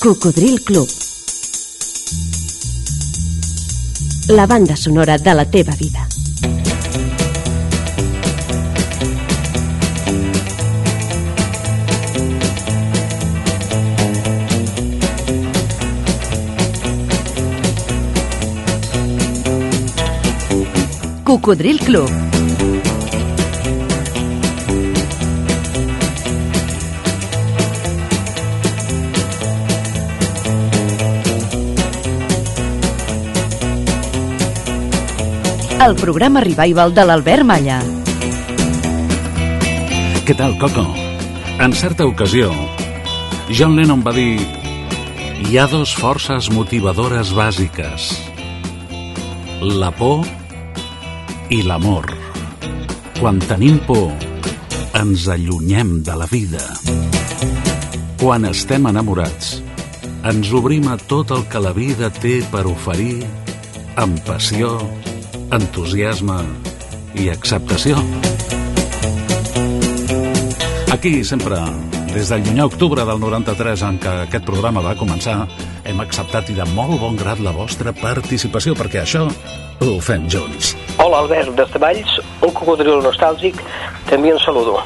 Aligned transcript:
Cocodril 0.00 0.62
Club. 0.62 0.88
La 4.28 4.46
banda 4.46 4.74
sonora 4.74 5.18
de 5.18 5.34
la 5.34 5.44
teva 5.44 5.74
vida. 5.76 6.08
Cocodril 21.24 21.78
Club. 21.80 22.08
El 35.80 35.94
programa 35.96 36.42
revival 36.44 36.90
de 36.92 37.04
l'Albert 37.08 37.46
Malla. 37.48 37.78
Què 40.28 40.34
tal, 40.36 40.58
Coco? 40.60 40.84
En 41.56 41.72
certa 41.72 42.04
ocasió, 42.04 42.50
John 43.48 43.78
Lennon 43.78 44.02
va 44.04 44.12
dir 44.12 44.34
hi 45.40 45.56
ha 45.56 45.64
dos 45.72 45.94
forces 45.96 46.50
motivadores 46.52 47.32
bàsiques. 47.32 48.10
La 49.80 49.88
por 49.96 50.28
i 51.48 51.62
l'amor. 51.64 52.12
Quan 53.16 53.40
tenim 53.48 53.80
por, 53.88 54.12
ens 55.00 55.30
allunyem 55.32 56.02
de 56.04 56.20
la 56.20 56.28
vida. 56.28 56.60
Quan 58.20 58.44
estem 58.52 58.84
enamorats, 58.92 59.62
ens 60.28 60.52
obrim 60.52 60.92
a 60.92 61.00
tot 61.00 61.32
el 61.32 61.48
que 61.48 61.64
la 61.64 61.72
vida 61.72 62.12
té 62.20 62.42
per 62.52 62.66
oferir 62.68 63.22
amb 63.96 64.20
passió, 64.28 64.76
entusiasme 65.50 66.36
i 67.18 67.26
acceptació. 67.30 67.98
Aquí 70.94 71.24
sempre, 71.24 71.58
des 72.14 72.30
del 72.30 72.44
llunyà 72.46 72.66
octubre 72.68 73.02
del 73.06 73.18
93 73.22 73.82
en 73.88 73.98
què 74.02 74.12
aquest 74.26 74.46
programa 74.46 74.84
va 74.84 74.94
començar, 74.98 75.40
hem 75.82 76.02
acceptat 76.04 76.52
i 76.52 76.56
de 76.58 76.66
molt 76.76 77.00
bon 77.02 77.18
grat 77.18 77.42
la 77.42 77.54
vostra 77.56 77.94
participació, 77.96 78.76
perquè 78.78 79.02
això 79.02 79.26
ho 79.26 79.96
fem 80.04 80.28
junts. 80.30 80.76
Hola 81.02 81.24
Albert, 81.24 81.56
des 81.58 81.74
de 81.74 81.82
Valls, 81.82 82.16
un 82.46 82.54
cocodril 82.54 83.02
nostàlgic, 83.02 83.58
també 84.10 84.34
un 84.34 84.42
saludo. 84.44 84.78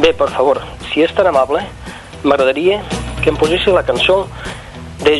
Bé, 0.00 0.14
per 0.16 0.30
favor, 0.32 0.62
si 0.88 1.04
és 1.04 1.12
tan 1.12 1.28
amable, 1.28 1.66
m'agradaria 2.24 2.80
que 3.20 3.28
em 3.28 3.36
posessi 3.36 3.74
la 3.74 3.84
cançó 3.84 4.22
de 5.10 5.18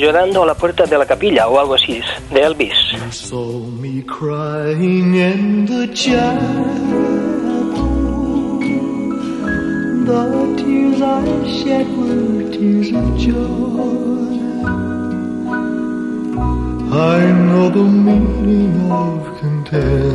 saw 3.10 3.58
me 3.83 4.02
crying 4.02 5.14
in 5.16 5.66
the 5.66 5.88
chapel. 5.92 7.10
The 10.10 10.24
tears 10.58 11.00
I 11.02 11.24
shed 11.58 11.88
were 11.98 12.50
tears 12.55 12.91
of 13.00 13.19
joy. 13.19 14.30
I 16.92 17.20
know 17.47 17.66
the 17.70 17.86
meaning 18.06 18.92
of 18.92 19.38
contentment. 19.41 20.09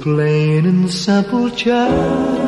Plain 0.00 0.66
and 0.66 0.90
simple 0.90 1.50
child 1.50 2.38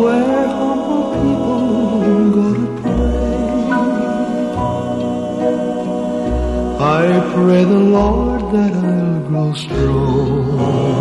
where 0.00 0.48
humble 0.48 1.06
people 1.20 2.30
go 2.38 2.46
to 2.54 2.66
pray. 2.80 3.70
I 6.80 7.32
pray 7.34 7.62
the 7.64 7.82
Lord 7.98 8.42
that 8.54 8.72
I'll 8.72 9.20
grow 9.28 9.52
stronger 9.52 11.00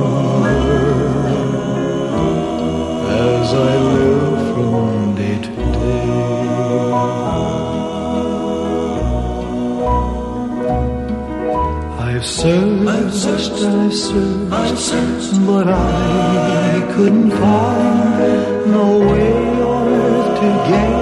searched, 12.29 13.13
searched, 13.13 13.51
I've 13.51 13.93
searched, 13.93 14.51
I've 14.51 14.79
searched, 14.79 15.45
but 15.45 15.67
I 15.67 16.85
couldn't 16.93 17.31
find 17.31 18.71
no 18.71 18.99
way 18.99 19.33
on 19.61 19.87
earth 19.93 20.39
to 20.39 20.49
gain 20.69 20.93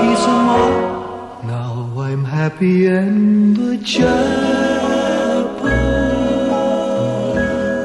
peace 0.00 0.24
of 0.32 0.40
mind. 0.50 0.78
Now 1.46 1.72
I'm 1.96 2.24
happy 2.24 2.86
in 2.86 3.54
the 3.54 3.76
chapel 3.84 4.10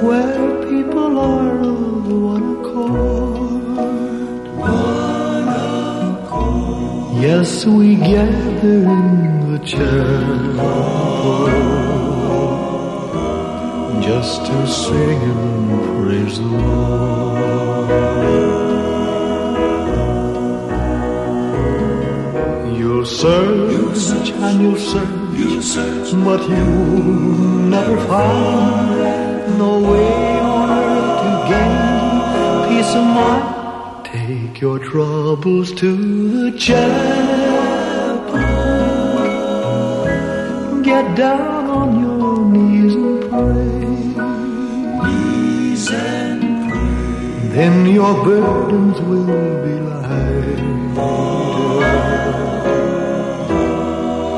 where 0.08 0.64
people 0.66 1.18
are 1.20 1.60
of 1.60 2.08
one 2.12 2.48
accord. 2.58 3.68
One 4.58 5.48
accord. 6.10 7.22
Yes, 7.22 7.66
we 7.66 7.96
gather 7.96 8.80
in 8.98 9.52
the 9.52 9.60
chapel 9.60 11.08
just 14.08 14.46
to 14.46 14.58
sing 14.68 15.22
and 15.32 15.70
praise 16.00 16.38
the 16.40 16.46
Lord. 16.46 17.88
You'll 22.80 23.06
search, 23.06 24.30
and 24.46 24.56
you'll 24.62 25.62
search, 25.62 26.10
but 26.24 26.42
you'll 26.48 27.68
never 27.76 27.98
find 28.08 29.58
no 29.58 29.72
way 29.92 30.40
on 30.56 30.70
earth 30.86 31.16
to 31.24 31.32
gain 31.52 31.76
peace 32.70 32.94
of 33.00 33.06
mind. 33.18 33.46
Take 34.06 34.56
your 34.62 34.80
troubles 34.80 35.70
to 35.82 35.90
the 36.36 36.58
chapel. 36.58 37.28
Get 40.82 41.06
down 41.18 41.67
Then 47.58 47.88
your 47.90 48.14
burdens 48.24 49.02
will 49.02 49.26
be 49.66 49.76
lighter. 49.82 50.62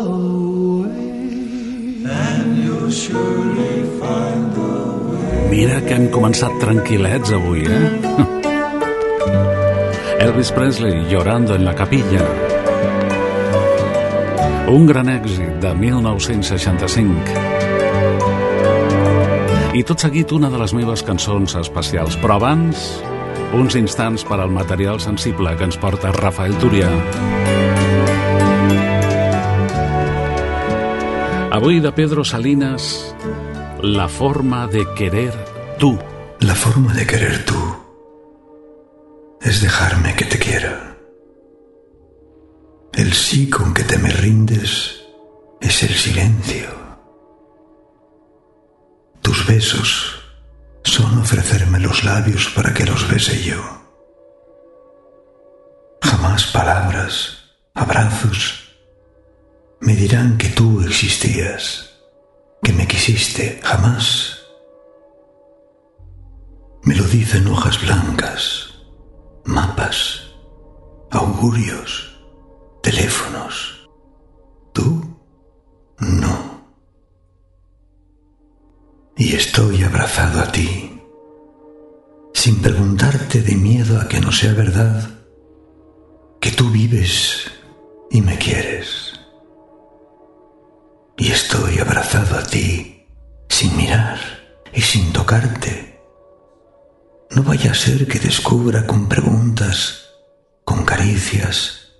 way. 0.82 2.10
And 2.10 2.58
you'll 2.58 2.90
surely 2.90 3.86
find 4.02 4.50
the 4.58 4.74
way. 5.06 5.46
Mira 5.52 5.78
que 5.86 5.94
hem 5.94 6.10
començat 6.10 6.58
tranquil·lets 6.58 7.30
avui, 7.38 7.70
eh? 7.70 7.86
Elvis 10.26 10.50
Presley 10.58 11.06
llorando 11.12 11.54
en 11.54 11.62
la 11.62 11.76
capilla. 11.78 12.26
Un 14.74 14.90
gran 14.90 15.06
èxit 15.14 15.62
de 15.62 15.70
1965. 15.78 17.63
I 19.74 19.82
tot 19.82 19.98
seguit 19.98 20.30
una 20.30 20.46
de 20.52 20.58
les 20.60 20.70
meves 20.70 21.02
cançons 21.02 21.56
especials. 21.58 22.14
Però 22.22 22.36
abans, 22.38 22.84
uns 23.58 23.74
instants 23.74 24.22
per 24.22 24.38
al 24.38 24.52
material 24.54 25.00
sensible 25.02 25.56
que 25.58 25.66
ens 25.66 25.78
porta 25.82 26.12
Rafael 26.14 26.54
Túria. 26.62 26.90
Avui 31.58 31.80
de 31.82 31.90
Pedro 31.90 32.22
Salinas, 32.24 33.16
La 33.82 34.08
forma 34.08 34.66
de 34.66 34.86
querer 34.94 35.34
tú. 35.78 35.98
La 36.40 36.54
forma 36.54 36.94
de 36.94 37.06
querer 37.06 37.44
tú 37.44 37.58
es 39.42 39.60
dejarme 39.60 40.14
que 40.14 40.24
te 40.24 40.38
quiera. 40.38 40.96
El 42.94 43.12
sí 43.12 43.50
con 43.50 43.74
que 43.74 43.82
te 43.82 43.98
me 43.98 44.10
rindes 44.10 45.04
es 45.60 45.82
el 45.82 45.90
silencio. 45.90 46.83
tus 49.34 49.46
besos 49.46 50.22
son 50.84 51.18
ofrecerme 51.18 51.80
los 51.80 52.04
labios 52.04 52.52
para 52.54 52.72
que 52.72 52.84
los 52.84 53.08
bese 53.08 53.42
yo. 53.42 53.60
Jamás 56.00 56.46
palabras, 56.52 57.38
abrazos, 57.74 58.76
me 59.80 59.96
dirán 59.96 60.38
que 60.38 60.50
tú 60.50 60.82
existías, 60.82 61.90
que 62.62 62.72
me 62.74 62.86
quisiste 62.86 63.60
jamás. 63.64 64.38
Me 66.84 66.94
lo 66.94 67.04
dicen 67.04 67.48
hojas 67.48 67.80
blancas, 67.82 68.68
mapas, 69.46 70.28
augurios, 71.10 72.14
teléfonos. 72.82 73.88
Tú, 74.72 75.18
no 75.98 76.43
y 79.16 79.34
estoy 79.34 79.82
abrazado 79.82 80.40
a 80.40 80.50
ti, 80.50 81.00
sin 82.32 82.60
preguntarte 82.60 83.42
de 83.42 83.54
miedo 83.54 84.00
a 84.00 84.08
que 84.08 84.20
no 84.20 84.32
sea 84.32 84.52
verdad 84.52 85.08
que 86.40 86.50
tú 86.50 86.70
vives 86.70 87.50
y 88.10 88.20
me 88.20 88.36
quieres. 88.36 89.12
Y 91.16 91.30
estoy 91.30 91.78
abrazado 91.78 92.36
a 92.36 92.42
ti, 92.42 93.06
sin 93.48 93.76
mirar 93.76 94.18
y 94.72 94.80
sin 94.80 95.12
tocarte. 95.12 96.00
No 97.30 97.42
vaya 97.42 97.70
a 97.70 97.74
ser 97.74 98.06
que 98.06 98.18
descubra 98.18 98.86
con 98.86 99.08
preguntas, 99.08 100.10
con 100.64 100.84
caricias, 100.84 101.92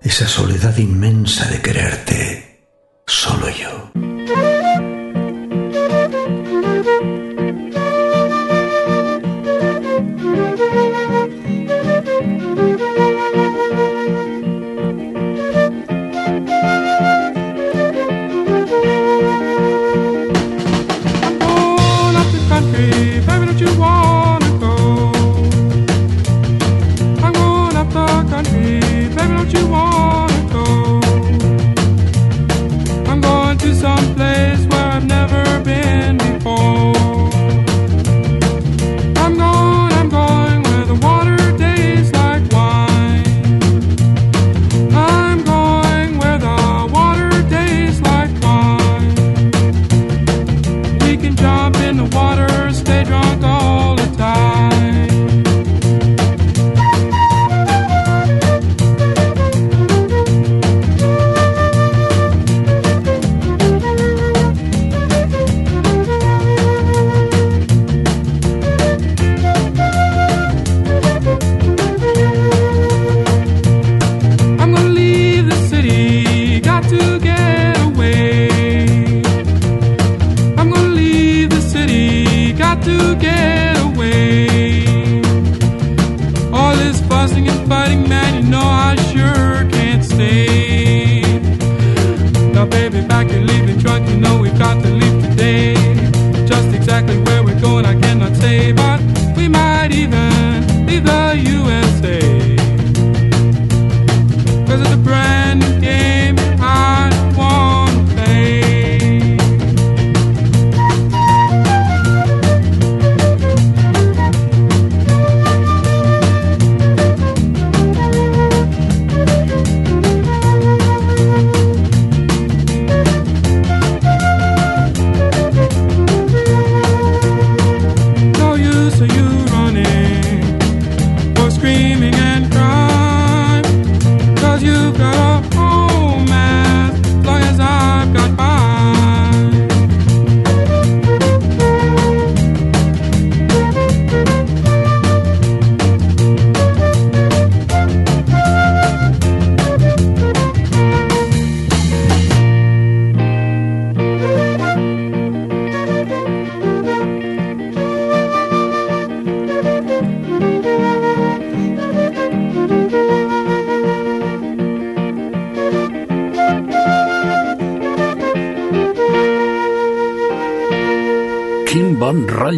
esa 0.00 0.28
soledad 0.28 0.76
inmensa 0.78 1.46
de 1.50 1.60
quererte 1.60 2.68
solo 3.06 3.48
yo. 3.50 4.53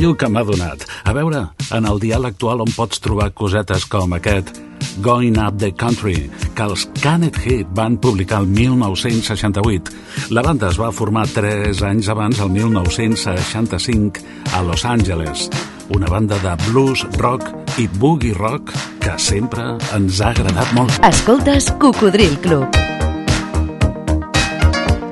Rotllo 0.06 0.16
que 0.16 0.28
m'ha 0.28 0.44
donat. 0.44 0.84
A 1.04 1.12
veure, 1.12 1.48
en 1.72 1.86
el 1.86 1.98
dial 2.00 2.26
actual 2.26 2.60
on 2.62 2.70
pots 2.70 3.00
trobar 3.00 3.32
cosetes 3.34 3.86
com 3.86 4.12
aquest 4.14 4.54
Going 5.02 5.38
Up 5.38 5.58
the 5.58 5.72
Country, 5.72 6.30
que 6.54 6.62
els 6.62 6.86
Canet 7.02 7.36
Heat 7.42 7.66
van 7.74 7.96
publicar 7.98 8.40
el 8.40 8.46
1968. 8.46 10.30
La 10.30 10.42
banda 10.42 10.70
es 10.70 10.78
va 10.78 10.92
formar 10.92 11.26
3 11.28 11.82
anys 11.82 12.08
abans, 12.08 12.40
el 12.40 12.50
1965, 12.50 14.20
a 14.54 14.62
Los 14.62 14.84
Angeles. 14.84 15.50
Una 15.88 16.06
banda 16.06 16.38
de 16.38 16.54
blues, 16.70 17.06
rock 17.18 17.46
i 17.78 17.86
boogie 17.86 18.34
rock 18.34 18.72
que 19.00 19.18
sempre 19.18 19.76
ens 19.94 20.20
ha 20.20 20.32
agradat 20.34 20.72
molt. 20.74 20.98
Escoltes 21.06 21.70
Cocodril 21.78 22.38
Club. 22.40 22.66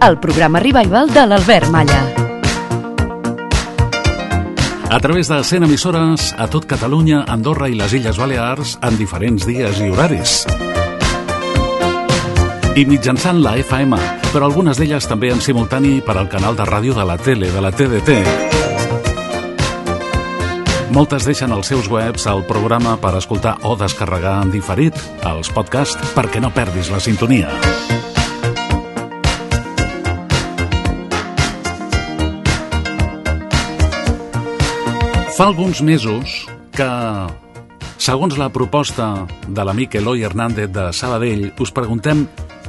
El 0.04 0.20
programa 0.20 0.60
revival 0.60 1.08
de 1.08 1.26
l'Albert 1.26 1.72
Malla. 1.72 2.23
A 4.94 5.00
través 5.00 5.26
de 5.26 5.42
100 5.42 5.64
emissores 5.64 6.32
a 6.38 6.46
tot 6.46 6.66
Catalunya, 6.70 7.24
Andorra 7.26 7.66
i 7.66 7.74
les 7.74 7.96
Illes 7.98 8.14
Balears 8.14 8.76
en 8.78 8.94
diferents 8.94 9.42
dies 9.42 9.80
i 9.82 9.88
horaris. 9.90 10.34
I 12.78 12.84
mitjançant 12.86 13.42
la 13.42 13.56
FM, 13.58 13.98
però 14.30 14.46
algunes 14.46 14.78
d'elles 14.78 15.10
també 15.10 15.32
en 15.34 15.42
simultani 15.42 15.96
per 15.98 16.14
al 16.14 16.30
canal 16.30 16.54
de 16.54 16.68
ràdio 16.70 16.94
de 16.94 17.08
la 17.10 17.18
tele, 17.18 17.50
de 17.50 17.64
la 17.66 17.74
TDT. 17.74 18.20
Moltes 20.94 21.26
deixen 21.26 21.50
els 21.50 21.74
seus 21.74 21.90
webs 21.90 22.30
al 22.30 22.46
programa 22.46 22.94
per 23.02 23.16
escoltar 23.18 23.58
o 23.66 23.74
descarregar 23.74 24.44
en 24.46 24.54
diferit 24.54 24.94
els 25.26 25.50
podcasts 25.50 26.14
perquè 26.14 26.38
no 26.38 26.54
perdis 26.54 26.94
la 26.94 27.02
sintonia. 27.02 27.50
Fa 35.34 35.48
alguns 35.50 35.80
mesos 35.82 36.46
que, 36.70 36.86
segons 37.98 38.36
la 38.38 38.52
proposta 38.54 39.26
de 39.48 39.64
l'amic 39.66 39.96
Eloi 39.98 40.22
Hernández 40.22 40.68
de 40.70 40.84
Sabadell, 40.94 41.48
us 41.58 41.72
preguntem 41.74 42.28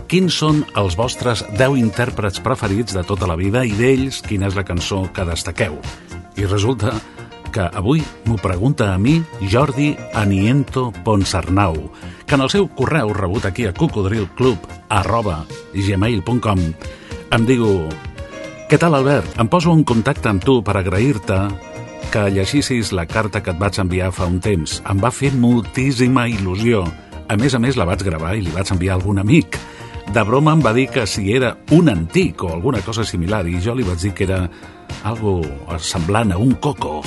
quins 0.09 0.33
són 0.33 0.63
els 0.73 0.95
vostres 0.97 1.43
10 1.59 1.77
intèrprets 1.77 2.41
preferits 2.41 2.97
de 2.97 3.03
tota 3.05 3.29
la 3.29 3.37
vida 3.37 3.61
i 3.69 3.75
d'ells 3.77 4.23
quina 4.25 4.49
és 4.49 4.57
la 4.57 4.65
cançó 4.65 5.03
que 5.13 5.27
destaqueu. 5.29 5.77
I 6.41 6.49
resulta 6.49 6.95
que 7.53 7.67
avui 7.69 8.01
m'ho 8.25 8.39
pregunta 8.41 8.89
a 8.95 8.97
mi 8.97 9.19
Jordi 9.45 9.91
Aniento 10.17 10.87
Ponsarnau, 11.05 11.77
que 12.25 12.33
en 12.33 12.47
el 12.47 12.49
seu 12.49 12.65
correu 12.65 13.13
rebut 13.13 13.45
aquí 13.45 13.69
a 13.69 13.75
cocodrilclub 13.77 14.65
arroba 14.89 15.43
gmail.com 15.71 16.65
em 17.29 17.45
diu 17.45 17.85
què 18.65 18.81
tal, 18.81 18.97
Albert? 18.97 19.37
Em 19.37 19.45
poso 19.45 19.69
en 19.69 19.85
contacte 19.85 20.33
amb 20.33 20.41
tu 20.41 20.63
per 20.65 20.79
agrair-te 20.79 21.39
que 22.15 22.31
llegissis 22.31 22.93
la 22.95 23.03
carta 23.05 23.41
que 23.43 23.51
et 23.51 23.57
vaig 23.59 23.75
enviar 23.81 24.05
fa 24.15 24.23
un 24.31 24.37
temps. 24.39 24.77
Em 24.87 24.99
va 25.03 25.09
fer 25.11 25.33
moltíssima 25.35 26.29
il·lusió. 26.31 26.85
A 27.27 27.35
més 27.35 27.51
a 27.57 27.59
més, 27.59 27.75
la 27.75 27.83
vaig 27.89 28.05
gravar 28.07 28.37
i 28.37 28.45
li 28.45 28.53
vaig 28.55 28.71
enviar 28.71 28.93
a 28.93 28.95
algun 29.01 29.19
amic. 29.19 29.57
De 30.15 30.23
broma 30.23 30.53
em 30.55 30.61
va 30.63 30.71
dir 30.71 30.85
que 30.93 31.03
si 31.11 31.33
era 31.35 31.49
un 31.75 31.91
antic 31.91 32.45
o 32.45 32.53
alguna 32.53 32.79
cosa 32.85 33.03
similar 33.03 33.41
i 33.51 33.59
jo 33.59 33.75
li 33.75 33.83
vaig 33.83 33.99
dir 33.99 34.13
que 34.15 34.23
era 34.29 34.37
algo 35.03 35.41
semblant 35.75 36.31
a 36.31 36.39
un 36.39 36.55
coco. 36.63 37.01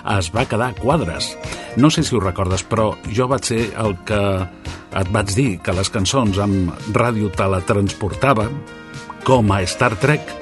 Ha, 0.00 0.16
es 0.16 0.30
va 0.32 0.46
quedar 0.48 0.70
quadres. 0.78 1.34
No 1.76 1.90
sé 1.92 2.00
si 2.00 2.16
ho 2.16 2.24
recordes, 2.24 2.64
però 2.64 2.94
jo 3.12 3.28
vaig 3.28 3.44
ser 3.44 3.60
el 3.84 3.98
que 4.08 4.22
et 4.40 5.12
vaig 5.12 5.36
dir 5.36 5.50
que 5.60 5.76
les 5.76 5.92
cançons 5.92 6.40
amb 6.40 6.96
ràdio 6.96 7.28
teletransportaven, 7.36 8.56
com 9.28 9.52
a 9.52 9.60
Star 9.68 9.92
Trek. 10.00 10.32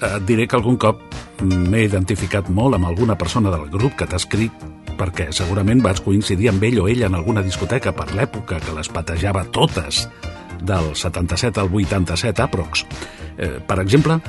Et 0.00 0.24
diré 0.24 0.48
que 0.48 0.56
algun 0.56 0.80
cop 0.80 1.04
m'he 1.42 1.84
identificat 1.84 2.48
molt 2.48 2.78
amb 2.78 2.88
alguna 2.88 3.16
persona 3.18 3.52
del 3.52 3.68
grup 3.72 3.96
que 3.98 4.06
t'ha 4.08 4.20
escrit 4.20 4.66
perquè 4.96 5.28
segurament 5.36 5.82
vaig 5.84 6.00
coincidir 6.04 6.48
amb 6.50 6.64
ell 6.64 6.80
o 6.80 6.88
ella 6.88 7.10
en 7.10 7.18
alguna 7.18 7.44
discoteca 7.44 7.92
per 7.92 8.08
l'època 8.16 8.60
que 8.64 8.74
les 8.76 8.88
patejava 8.88 9.44
totes 9.52 10.06
del 10.62 10.94
77 10.96 11.60
al 11.60 11.68
87 11.72 12.42
aprox. 12.42 12.86
Eh, 13.36 13.60
per 13.60 13.78
exemple, 13.82 14.20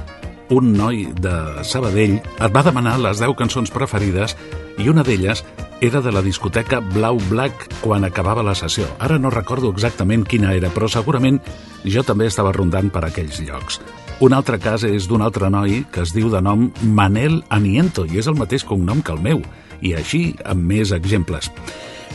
un 0.49 0.73
noi 0.73 1.05
de 1.15 1.63
Sabadell 1.63 2.17
et 2.19 2.51
va 2.53 2.63
demanar 2.63 2.97
les 3.03 3.23
10 3.23 3.35
cançons 3.39 3.71
preferides 3.71 4.35
i 4.77 4.89
una 4.91 5.03
d'elles 5.03 5.43
era 5.81 6.01
de 6.01 6.11
la 6.11 6.23
discoteca 6.25 6.79
Blau 6.81 7.19
Black 7.29 7.67
quan 7.81 8.03
acabava 8.03 8.43
la 8.43 8.55
sessió. 8.55 8.87
Ara 8.99 9.19
no 9.19 9.29
recordo 9.29 9.71
exactament 9.71 10.25
quina 10.25 10.55
era, 10.57 10.71
però 10.73 10.89
segurament 10.89 11.39
jo 11.85 12.03
també 12.03 12.27
estava 12.27 12.55
rondant 12.55 12.89
per 12.89 13.05
aquells 13.05 13.41
llocs. 13.45 13.81
Un 14.17 14.33
altre 14.33 14.57
cas 14.57 14.81
és 14.81 15.05
d'un 15.05 15.21
altre 15.21 15.45
noi 15.53 15.83
que 15.93 16.01
es 16.01 16.09
diu 16.15 16.31
de 16.33 16.39
nom 16.41 16.63
Manel 16.81 17.36
Aniento 17.53 18.01
i 18.09 18.17
és 18.17 18.25
el 18.25 18.33
mateix 18.39 18.63
cognom 18.65 19.03
que 19.05 19.13
el 19.13 19.21
meu, 19.21 19.43
i 19.86 19.93
així 19.93 20.31
amb 20.41 20.65
més 20.71 20.89
exemples. 20.95 21.51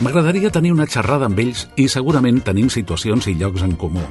M'agradaria 0.03 0.51
tenir 0.51 0.73
una 0.75 0.89
xerrada 0.89 1.29
amb 1.31 1.39
ells 1.39 1.63
i 1.79 1.87
segurament 1.87 2.41
tenim 2.43 2.67
situacions 2.67 3.29
i 3.31 3.37
llocs 3.39 3.63
en 3.63 3.77
comú. 3.79 4.03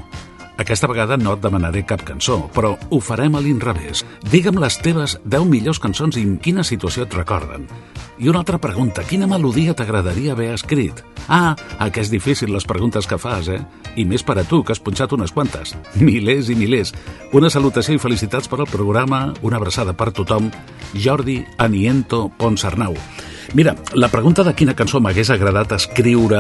Aquesta 0.61 0.88
vegada 0.90 1.16
no 1.16 1.32
et 1.37 1.40
demanaré 1.42 1.82
cap 1.88 2.02
cançó, 2.04 2.42
però 2.52 2.75
ho 2.90 3.00
farem 3.00 3.35
a 3.37 3.40
l'inrevés. 3.40 4.04
Digue'm 4.28 4.61
les 4.61 4.76
teves 4.85 5.16
10 5.25 5.49
millors 5.49 5.80
cançons 5.80 6.18
i 6.21 6.26
en 6.26 6.37
quina 6.42 6.64
situació 6.66 7.06
et 7.06 7.16
recorden. 7.16 7.64
I 8.21 8.28
una 8.28 8.42
altra 8.42 8.61
pregunta, 8.61 9.02
quina 9.09 9.26
melodia 9.26 9.75
t'agradaria 9.75 10.37
haver 10.37 10.52
escrit? 10.52 11.00
Ah, 11.26 11.56
que 11.90 12.02
és 12.02 12.11
difícil 12.12 12.52
les 12.52 12.66
preguntes 12.68 13.09
que 13.09 13.18
fas, 13.18 13.49
eh? 13.49 13.62
I 13.97 14.04
més 14.04 14.23
per 14.23 14.37
a 14.38 14.44
tu, 14.44 14.62
que 14.62 14.76
has 14.76 14.82
punxat 14.82 15.12
unes 15.16 15.32
quantes. 15.32 15.75
Milers 15.99 16.52
i 16.52 16.56
milers. 16.59 16.92
Una 17.32 17.50
salutació 17.50 17.97
i 17.97 18.02
felicitats 18.02 18.49
per 18.49 18.61
al 18.61 18.71
programa, 18.71 19.32
una 19.42 19.56
abraçada 19.56 19.97
per 19.97 20.12
tothom. 20.12 20.50
Jordi 20.92 21.40
Aniento 21.59 22.28
Ponsarnau. 22.37 22.94
Mira, 23.54 23.75
la 23.92 24.09
pregunta 24.09 24.40
de 24.47 24.54
quina 24.56 24.73
cançó 24.73 24.97
m'hagués 25.04 25.28
agradat 25.35 25.75
escriure 25.76 26.38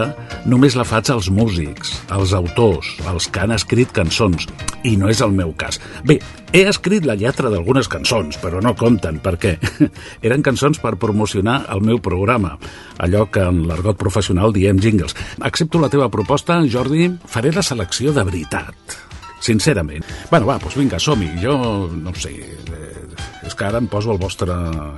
només 0.48 0.72
la 0.78 0.86
faig 0.88 1.10
als 1.12 1.26
músics, 1.28 1.90
als 2.08 2.32
autors, 2.32 2.88
als 3.04 3.26
que 3.28 3.42
han 3.42 3.52
escrit 3.52 3.92
cançons, 3.92 4.46
i 4.88 4.94
no 4.96 5.10
és 5.12 5.20
el 5.20 5.36
meu 5.36 5.52
cas. 5.52 5.76
Bé, 6.08 6.16
he 6.56 6.64
escrit 6.70 7.04
la 7.04 7.18
lletra 7.20 7.52
d'algunes 7.52 7.90
cançons, 7.92 8.40
però 8.40 8.64
no 8.64 8.72
compten, 8.80 9.20
perquè 9.20 9.58
eren 10.26 10.40
cançons 10.40 10.80
per 10.80 10.96
promocionar 10.96 11.66
el 11.76 11.84
meu 11.84 12.00
programa, 12.00 12.56
allò 12.96 13.26
que 13.28 13.44
en 13.44 13.66
l'argot 13.68 14.00
professional 14.00 14.56
diem 14.56 14.80
jingles. 14.80 15.12
Accepto 15.44 15.84
la 15.84 15.92
teva 15.92 16.08
proposta, 16.08 16.62
Jordi, 16.64 17.10
faré 17.28 17.52
la 17.52 17.66
selecció 17.66 18.16
de 18.16 18.24
veritat 18.24 19.00
sincerament. 19.42 20.06
Bueno, 20.30 20.46
va, 20.46 20.56
doncs 20.62 20.78
vinga, 20.78 21.00
som-hi. 21.02 21.28
Jo, 21.42 21.56
no 21.92 22.14
sé, 22.14 22.30
és 23.46 23.54
que 23.54 23.66
ara 23.66 23.80
em 23.82 23.88
poso 23.90 24.12
al 24.12 24.20
vostre 24.22 24.54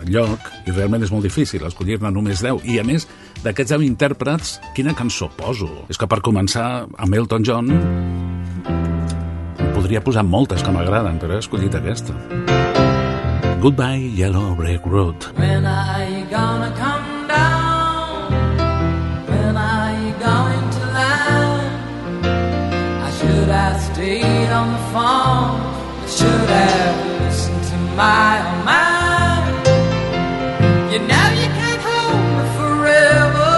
lloc 0.08 0.50
i 0.68 0.72
realment 0.74 1.04
és 1.04 1.12
molt 1.12 1.24
difícil 1.24 1.64
escollir-ne 1.66 2.10
només 2.12 2.42
10. 2.44 2.64
I 2.68 2.78
a 2.80 2.84
més, 2.86 3.08
d'aquests 3.44 3.74
10 3.76 3.86
intèrprets, 3.88 4.58
quina 4.76 4.94
cançó 4.96 5.30
poso? 5.36 5.70
És 5.88 6.00
que 6.00 6.08
per 6.10 6.20
començar, 6.24 6.84
amb 6.96 7.20
Elton 7.20 7.46
John 7.46 7.72
podria 9.74 10.00
posar 10.04 10.24
moltes 10.24 10.62
que 10.62 10.72
m'agraden, 10.72 11.18
però 11.20 11.36
he 11.36 11.42
escollit 11.44 11.74
aquesta. 11.76 12.14
Goodbye, 13.64 14.12
Yellow 14.16 14.54
Brick 14.54 14.84
Road. 14.84 15.24
When 15.36 15.64
you 15.64 16.24
gonna 16.30 16.72
come 16.76 17.28
down? 17.28 18.32
When 19.28 19.56
you 20.04 20.12
going 20.20 20.66
to 20.76 20.84
land? 20.92 22.26
I 23.08 23.10
should 23.18 23.48
have 23.48 23.80
stayed 23.80 24.50
on 24.52 24.72
the 24.72 24.82
phone. 24.92 25.60
I 26.04 26.08
should 26.08 26.48
have 26.50 27.13
my 27.96 28.40
oh 28.40 28.48
own 28.48 28.64
mind. 28.64 29.66
You 30.92 30.98
know 31.10 31.28
you 31.40 31.48
can't 31.58 31.82
hold 31.88 32.24
me 32.36 32.44
forever. 32.58 33.54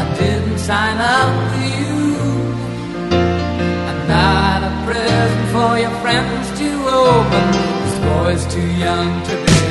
I 0.00 0.04
didn't 0.18 0.58
sign 0.58 0.98
up 0.98 1.32
for 1.50 1.66
you. 1.80 1.96
I'm 3.88 4.00
not 4.16 4.60
a 4.70 4.72
present 4.86 5.46
for 5.54 5.72
your 5.78 5.94
friends 6.02 6.46
to 6.60 6.68
open. 7.02 7.44
This 7.84 7.98
boy's 8.10 8.44
too 8.54 8.70
young 8.84 9.10
to 9.28 9.34
be 9.46 9.67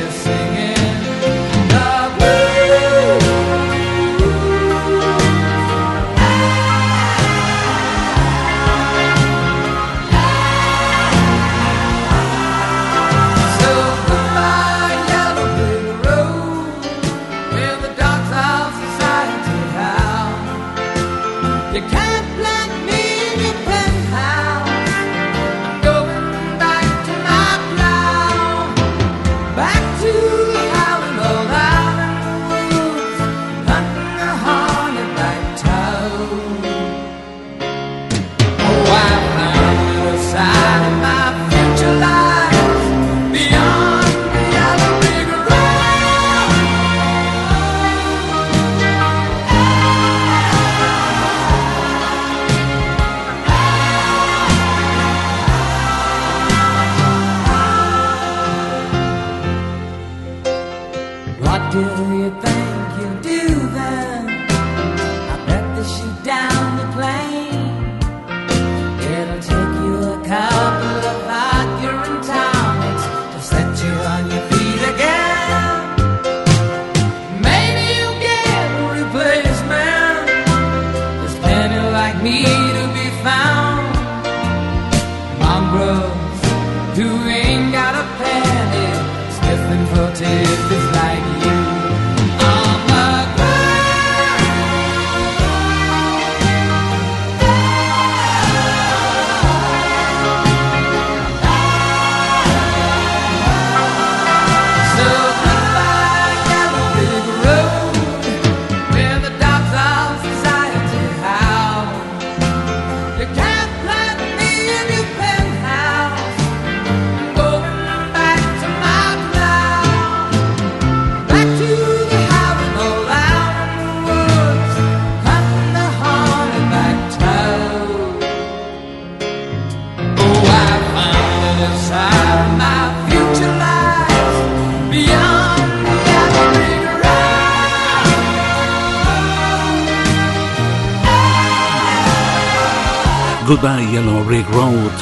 Goodbye, 143.48 143.88
Yellow 143.90 144.22
Brick 144.24 144.46
Road, 144.50 144.92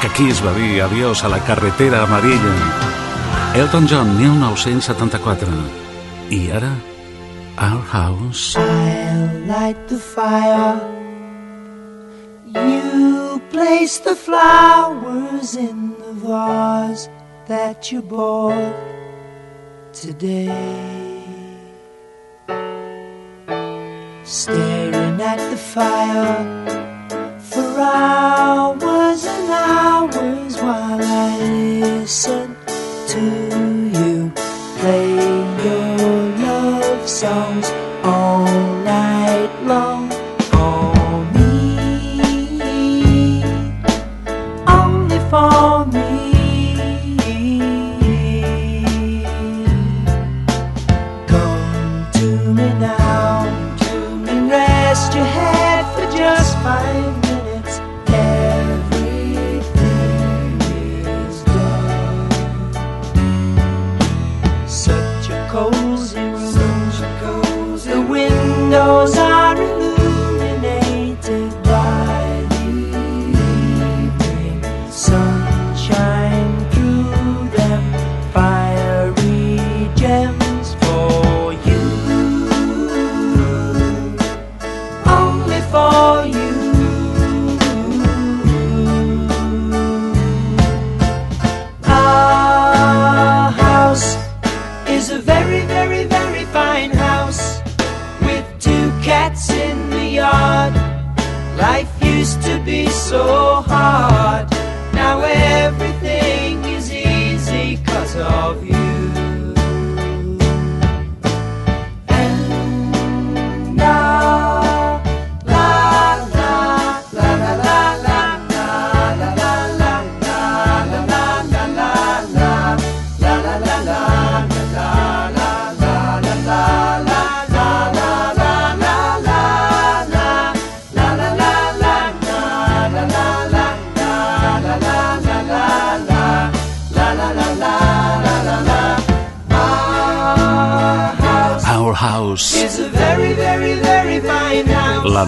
que 0.00 0.06
aquí 0.06 0.30
es 0.30 0.40
va 0.40 0.52
dir 0.54 0.80
adiós 0.80 1.24
a 1.24 1.28
la 1.28 1.40
carretera 1.40 2.04
amarilla. 2.04 2.54
Elton 3.52 3.88
John, 3.88 4.16
1974. 4.16 5.48
I 6.30 6.52
ara, 6.52 6.72
Our 7.58 7.82
House. 7.82 8.54
I'll 8.56 9.40
light 9.48 9.88
the 9.88 9.98
fire. 9.98 10.78
You 12.46 13.42
place 13.50 13.98
the 13.98 14.14
flowers 14.14 15.56
in 15.56 15.96
the 15.98 16.12
vase 16.12 17.08
that 17.48 17.90
you 17.90 18.02
bought 18.02 18.72
today. 19.92 20.48
Staring 24.22 25.20
at 25.20 25.38
the 25.50 25.56
fire 25.56 26.83
for 27.74 27.80
hours 27.80 29.24
and 29.24 29.50
hours 29.50 30.56
while 30.62 31.02
I 31.02 31.38
listen 31.80 32.56
to 33.08 33.22
you. 33.98 34.32
Play 34.78 35.10
your 35.64 35.88
love 36.46 37.08
songs 37.08 37.53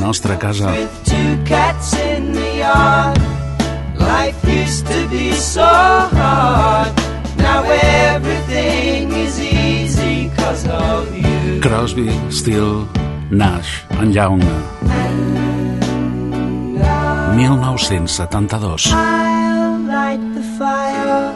nostra 0.07 0.37
casa. 0.37 0.71
Life 3.99 4.41
used 4.63 4.87
to 4.87 5.09
be 5.09 5.33
so 5.33 5.63
hard. 5.63 6.93
Now 7.37 7.65
everything 8.15 9.11
is 9.13 9.41
easy 9.41 10.31
cause 10.37 10.65
of 10.69 11.11
you. 11.13 11.61
Crosby, 11.61 12.09
Steele, 12.31 12.87
Nash, 13.31 13.85
en 14.01 14.13
Young. 14.13 14.43
1972. 17.35 18.95
I'll 18.95 19.79
light 19.81 20.23
the 20.35 20.43
fire 20.59 21.33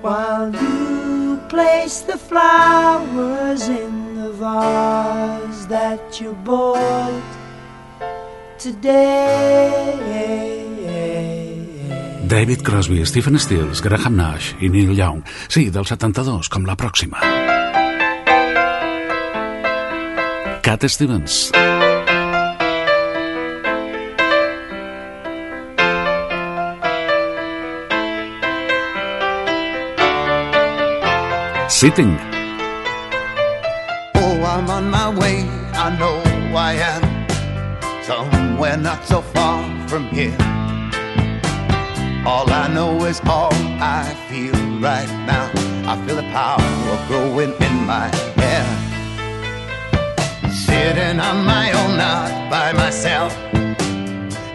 while 0.00 0.50
you 0.52 1.38
place 1.48 2.00
the 2.00 2.18
flowers 2.18 3.68
in 3.68 4.16
the 4.16 4.32
vase 4.32 5.66
that 5.66 6.20
you 6.20 6.32
bought. 6.44 7.31
David 12.28 12.62
Crosby, 12.62 13.04
Stephen 13.04 13.38
Stills, 13.38 13.82
Graham 13.82 14.16
Nash 14.16 14.54
i 14.60 14.68
Neil 14.68 14.94
Young. 14.96 15.24
Sí, 15.48 15.70
del 15.70 15.84
72, 15.84 16.48
com 16.48 16.62
la 16.64 16.76
pròxima. 16.78 17.18
Cat 20.62 20.86
Stevens. 20.86 21.50
Sitting. 31.68 32.31
Here. 40.22 40.36
All 42.26 42.48
I 42.50 42.68
know 42.72 43.04
is 43.04 43.20
all 43.26 43.52
I 43.80 44.14
feel 44.28 44.54
right 44.78 45.10
now. 45.26 45.50
I 45.90 45.94
feel 46.06 46.16
the 46.16 46.28
power 46.30 47.06
growing 47.08 47.52
in 47.60 47.86
my 47.86 48.08
hair. 48.40 48.64
Sitting 50.52 51.18
on 51.20 51.44
my 51.44 51.72
own, 51.72 51.96
not 51.96 52.50
by 52.50 52.72
myself. 52.72 53.36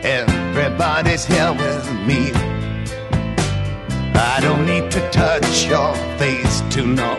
Everybody's 0.03 1.25
here 1.25 1.53
with 1.53 1.85
me. 2.07 2.31
I 4.15 4.39
don't 4.41 4.65
need 4.65 4.89
to 4.91 5.01
touch 5.11 5.65
your 5.65 5.93
face 6.17 6.61
to 6.75 6.85
know. 6.85 7.17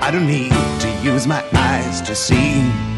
I 0.00 0.10
don't 0.10 0.26
need 0.26 0.52
to 0.80 0.90
use 1.02 1.26
my 1.26 1.44
eyes 1.52 2.00
to 2.02 2.14
see. 2.14 2.89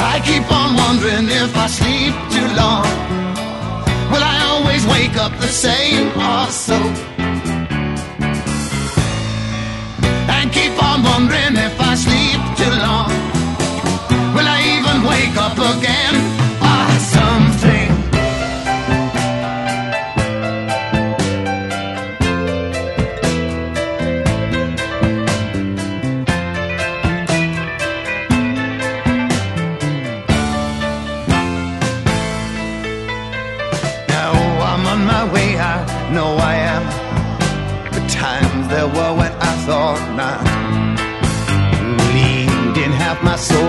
I 0.00 0.18
keep 0.24 0.50
on 0.50 0.76
wondering 0.76 1.28
if 1.28 1.54
I 1.54 1.66
sleep 1.66 2.14
too 2.32 2.48
long. 2.56 2.84
Will 4.10 4.24
I 4.24 4.36
always 4.48 4.86
wake 4.86 5.16
up 5.16 5.32
the 5.38 5.48
same 5.48 6.08
or 6.16 6.46
so? 6.50 6.78
And 10.34 10.50
keep 10.52 10.74
on 10.82 11.02
wondering 11.02 11.54
if 11.56 11.78
I 11.78 11.94
sleep 11.94 12.40
too 12.60 12.74
long. 12.86 13.10
Will 14.34 14.48
I 14.48 14.60
even 14.76 15.04
wake 15.04 15.36
up 15.36 15.58
again 15.76 16.39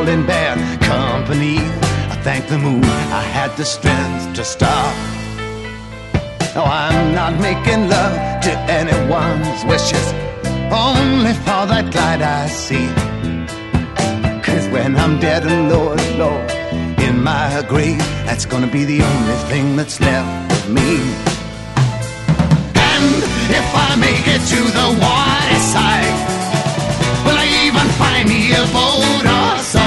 soul 0.02 0.14
in 0.14 0.26
bad 0.26 0.58
company. 0.82 1.58
I 2.14 2.16
thank 2.24 2.48
the 2.48 2.58
moon 2.58 2.84
I 2.84 3.24
had 3.38 3.56
the 3.58 3.66
strength 3.66 4.36
to 4.36 4.44
stop. 4.44 4.94
No, 6.56 6.64
I'm 6.64 7.14
not 7.14 7.34
making 7.40 7.90
love 7.90 8.16
to 8.46 8.52
anyone's 8.80 9.64
wishes, 9.66 10.08
only 10.88 11.34
for 11.46 11.64
that 11.72 11.88
light 11.96 12.22
I 12.22 12.48
see. 12.48 12.88
Cause 14.46 14.68
when 14.70 14.96
I'm 14.98 15.20
dead 15.20 15.46
and 15.46 15.70
Lord, 15.70 16.00
Lord, 16.18 16.50
in 17.00 17.24
my 17.24 17.64
grave, 17.68 18.00
that's 18.26 18.46
gonna 18.46 18.72
be 18.80 18.84
the 18.86 19.02
only 19.02 19.38
thing 19.50 19.76
that's 19.76 20.00
left 20.02 20.52
of 20.58 20.70
me. 20.78 20.92
And 22.92 23.08
if 23.60 23.68
I 23.88 23.90
make 24.08 24.26
it 24.36 24.42
to 24.54 24.62
the 24.80 24.88
water 25.04 25.60
side. 25.74 26.41
Even 27.72 27.88
find 27.96 28.28
me 28.28 28.52
a 28.52 28.66
boat 28.76 29.26
or 29.40 29.58
so? 29.64 29.86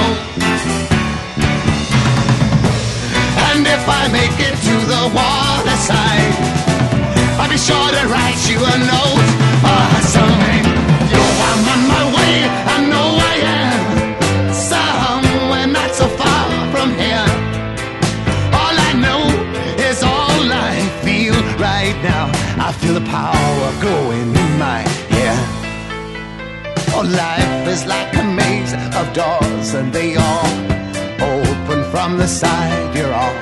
And 3.47 3.61
if 3.61 3.83
I 3.87 4.09
make 4.11 4.37
it 4.41 4.55
to 4.67 4.75
the 4.93 5.03
water 5.13 5.77
side, 5.89 6.33
I'll 7.37 7.47
be 7.47 7.57
sure 7.57 7.89
to 7.97 8.03
write 8.09 8.41
you 8.49 8.57
a 8.57 8.75
note 8.89 9.27
or 9.73 10.01
something. 10.01 10.65
Yo, 11.13 11.21
I'm 11.49 11.61
on 11.73 11.81
my 11.93 12.05
way, 12.17 12.35
I 12.73 12.77
know 12.89 13.07
I 13.31 13.35
am. 13.61 14.53
Somewhere 14.71 15.67
not 15.67 15.91
so 15.93 16.07
far 16.19 16.49
from 16.73 16.89
here. 17.03 17.27
All 18.61 18.75
I 18.89 18.93
know 19.05 19.21
is 19.77 20.01
all 20.01 20.41
I 20.69 20.73
feel 21.03 21.37
right 21.61 21.97
now. 22.01 22.31
I 22.57 22.71
feel 22.71 22.95
the 22.95 23.07
power 23.19 23.67
going 23.79 24.29
in 24.43 24.51
my 24.57 24.81
hair. 25.13 25.37
Oh, 26.97 27.03
life 27.03 27.44
is 27.75 27.85
like 27.85 28.11
a 28.15 28.23
maze 28.23 28.73
of 28.99 29.05
doors, 29.13 29.73
and 29.73 29.91
they 29.91 30.15
all 30.15 30.51
open 31.33 31.79
from 31.91 32.17
the 32.17 32.27
side 32.27 32.95
you're 32.95 33.15
on. 33.27 33.35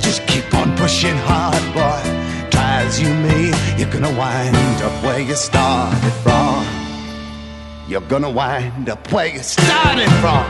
Just 0.00 0.20
keep 0.26 0.46
on 0.60 0.68
pushing 0.76 1.18
hard, 1.28 1.64
boy. 1.76 2.02
Try 2.50 2.70
as 2.86 3.00
you 3.02 3.10
may, 3.26 3.46
you're 3.78 3.92
gonna 3.96 4.14
wind 4.24 4.78
up 4.86 4.94
where 5.04 5.20
you 5.28 5.36
started 5.36 6.16
from. 6.24 6.64
You're 7.90 8.08
gonna 8.12 8.30
wind 8.30 8.88
up 8.94 9.02
where 9.12 9.30
you 9.34 9.42
started 9.42 10.10
from. 10.22 10.46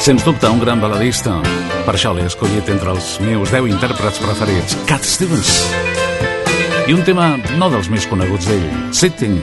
Sens 0.00 0.24
dubte, 0.24 0.46
un 0.48 0.58
gran 0.58 0.80
baladista. 0.80 1.40
Per 1.86 1.94
això 1.94 2.10
l'he 2.14 2.26
escollit 2.26 2.66
entre 2.74 2.90
els 2.96 3.20
meus 3.20 3.54
10 3.54 3.70
intèrprets 3.70 4.18
preferits, 4.18 4.76
Cat 4.90 5.06
Stevens. 5.06 6.11
I 6.82 6.94
un 6.96 7.04
tema 7.06 7.36
no 7.60 7.68
dels 7.70 7.86
més 7.92 8.02
coneguts 8.10 8.48
d'ell, 8.50 8.64
Sitting. 8.90 9.36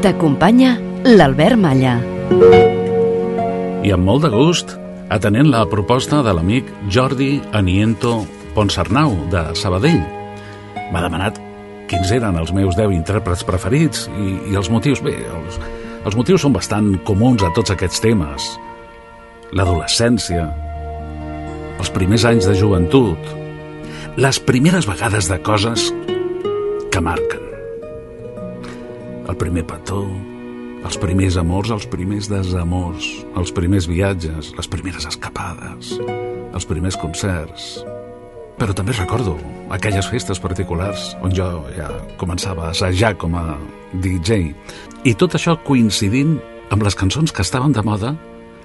T'acompanya 0.00 0.70
l'Albert 1.04 1.60
Malla. 1.60 1.98
I 3.84 3.92
amb 3.92 4.08
molt 4.08 4.24
de 4.24 4.30
gust, 4.32 4.72
atenent 5.12 5.52
la 5.52 5.66
proposta 5.68 6.22
de 6.24 6.32
l'amic 6.32 6.72
Jordi 6.88 7.42
Aniento 7.52 8.22
Ponsarnau, 8.56 9.12
de 9.28 9.44
Sabadell. 9.52 10.00
M'ha 10.94 11.04
demanat 11.04 11.42
quins 11.92 12.08
eren 12.16 12.40
els 12.40 12.54
meus 12.56 12.72
10 12.80 12.96
intèrprets 12.96 13.44
preferits 13.44 14.08
i, 14.16 14.32
i 14.48 14.56
els 14.56 14.72
motius. 14.72 15.04
Bé, 15.04 15.18
els, 15.28 15.60
els 16.08 16.16
motius 16.16 16.48
són 16.48 16.56
bastant 16.56 16.94
comuns 17.04 17.44
a 17.44 17.52
tots 17.52 17.76
aquests 17.76 18.00
temes. 18.00 18.48
L'adolescència, 19.50 20.44
els 21.82 21.88
primers 21.90 22.22
anys 22.28 22.46
de 22.46 22.52
joventut, 22.54 23.30
les 24.14 24.38
primeres 24.46 24.86
vegades 24.86 25.26
de 25.26 25.38
coses 25.42 25.88
que 26.94 27.02
marquen. 27.02 27.42
El 29.26 29.38
primer 29.40 29.64
petó, 29.66 30.04
els 30.86 31.00
primers 31.02 31.40
amors, 31.42 31.72
els 31.74 31.88
primers 31.90 32.30
desamors, 32.30 33.08
els 33.34 33.50
primers 33.56 33.90
viatges, 33.90 34.52
les 34.54 34.70
primeres 34.70 35.10
escapades, 35.10 35.96
els 36.54 36.70
primers 36.70 37.00
concerts. 37.02 37.80
Però 38.60 38.70
també 38.76 38.94
recordo 38.94 39.34
aquelles 39.74 40.06
festes 40.14 40.38
particulars 40.38 41.16
on 41.26 41.34
jo 41.34 41.50
ja 41.74 41.90
començava 42.22 42.68
a 42.68 42.72
assajar 42.76 43.16
com 43.18 43.34
a 43.34 43.58
DJ. 43.98 44.54
I 45.10 45.18
tot 45.18 45.34
això 45.34 45.58
coincidint 45.66 46.36
amb 46.70 46.86
les 46.86 46.94
cançons 46.94 47.34
que 47.34 47.42
estaven 47.42 47.74
de 47.74 47.82
moda, 47.82 48.14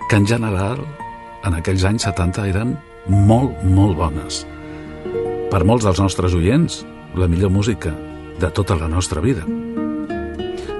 que 0.10 0.15
en 0.15 0.28
general 0.28 0.82
en 1.46 1.56
aquells 1.58 1.86
anys 1.88 2.06
70 2.08 2.50
eren 2.50 2.76
molt, 3.08 3.62
molt 3.63 3.98
bones. 3.98 4.44
Per 5.52 5.62
molts 5.65 5.86
dels 5.86 6.02
nostres 6.02 6.36
oients, 6.38 6.82
la 7.15 7.30
millor 7.32 7.54
música 7.54 7.94
de 8.41 8.50
tota 8.52 8.78
la 8.80 8.89
nostra 8.91 9.22
vida. 9.24 9.46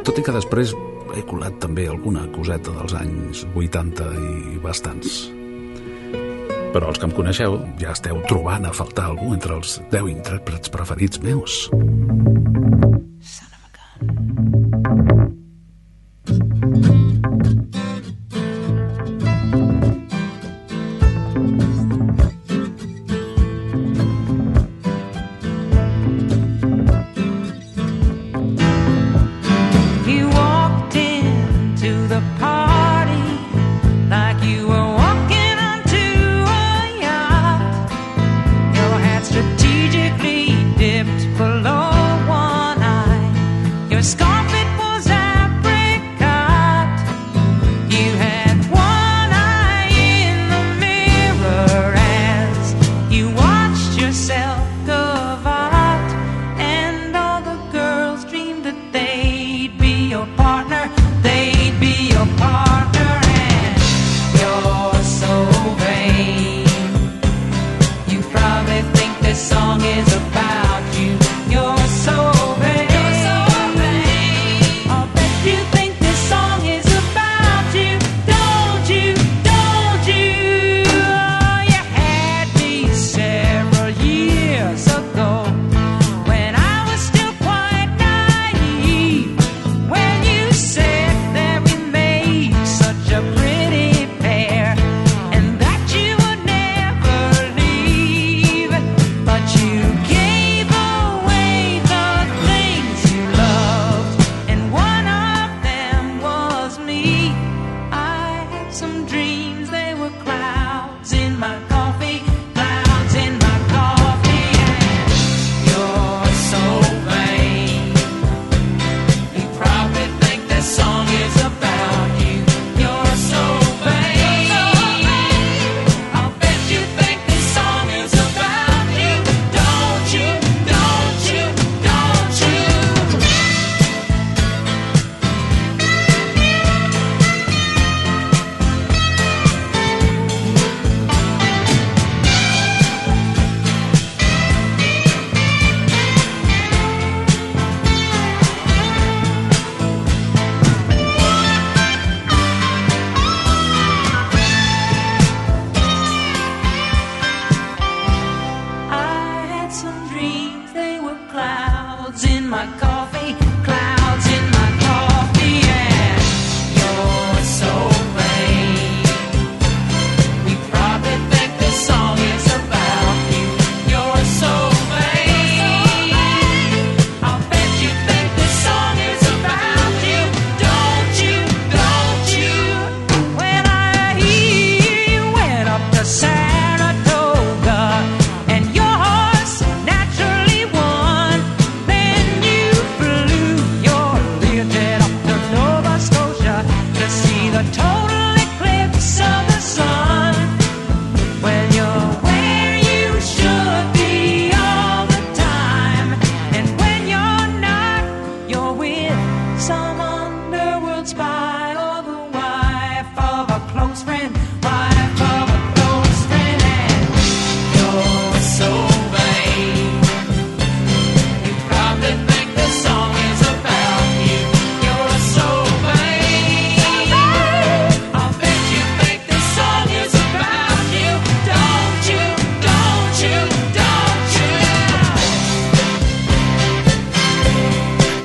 Tot 0.06 0.20
i 0.20 0.26
que 0.26 0.36
després 0.36 0.74
he 1.16 1.24
colat 1.26 1.58
també 1.64 1.88
alguna 1.88 2.26
coseta 2.34 2.74
dels 2.76 2.98
anys 2.98 3.46
80 3.56 4.10
i 4.20 4.60
bastants. 4.62 5.22
Però 6.76 6.90
els 6.92 7.00
que 7.00 7.08
em 7.08 7.16
coneixeu 7.16 7.62
ja 7.80 7.94
esteu 7.96 8.20
trobant 8.28 8.68
a 8.68 8.74
faltar 8.76 9.08
algú 9.10 9.32
entre 9.34 9.56
els 9.56 9.80
10 9.94 10.12
intèrprets 10.12 10.74
preferits 10.74 11.24
meus. 11.24 11.64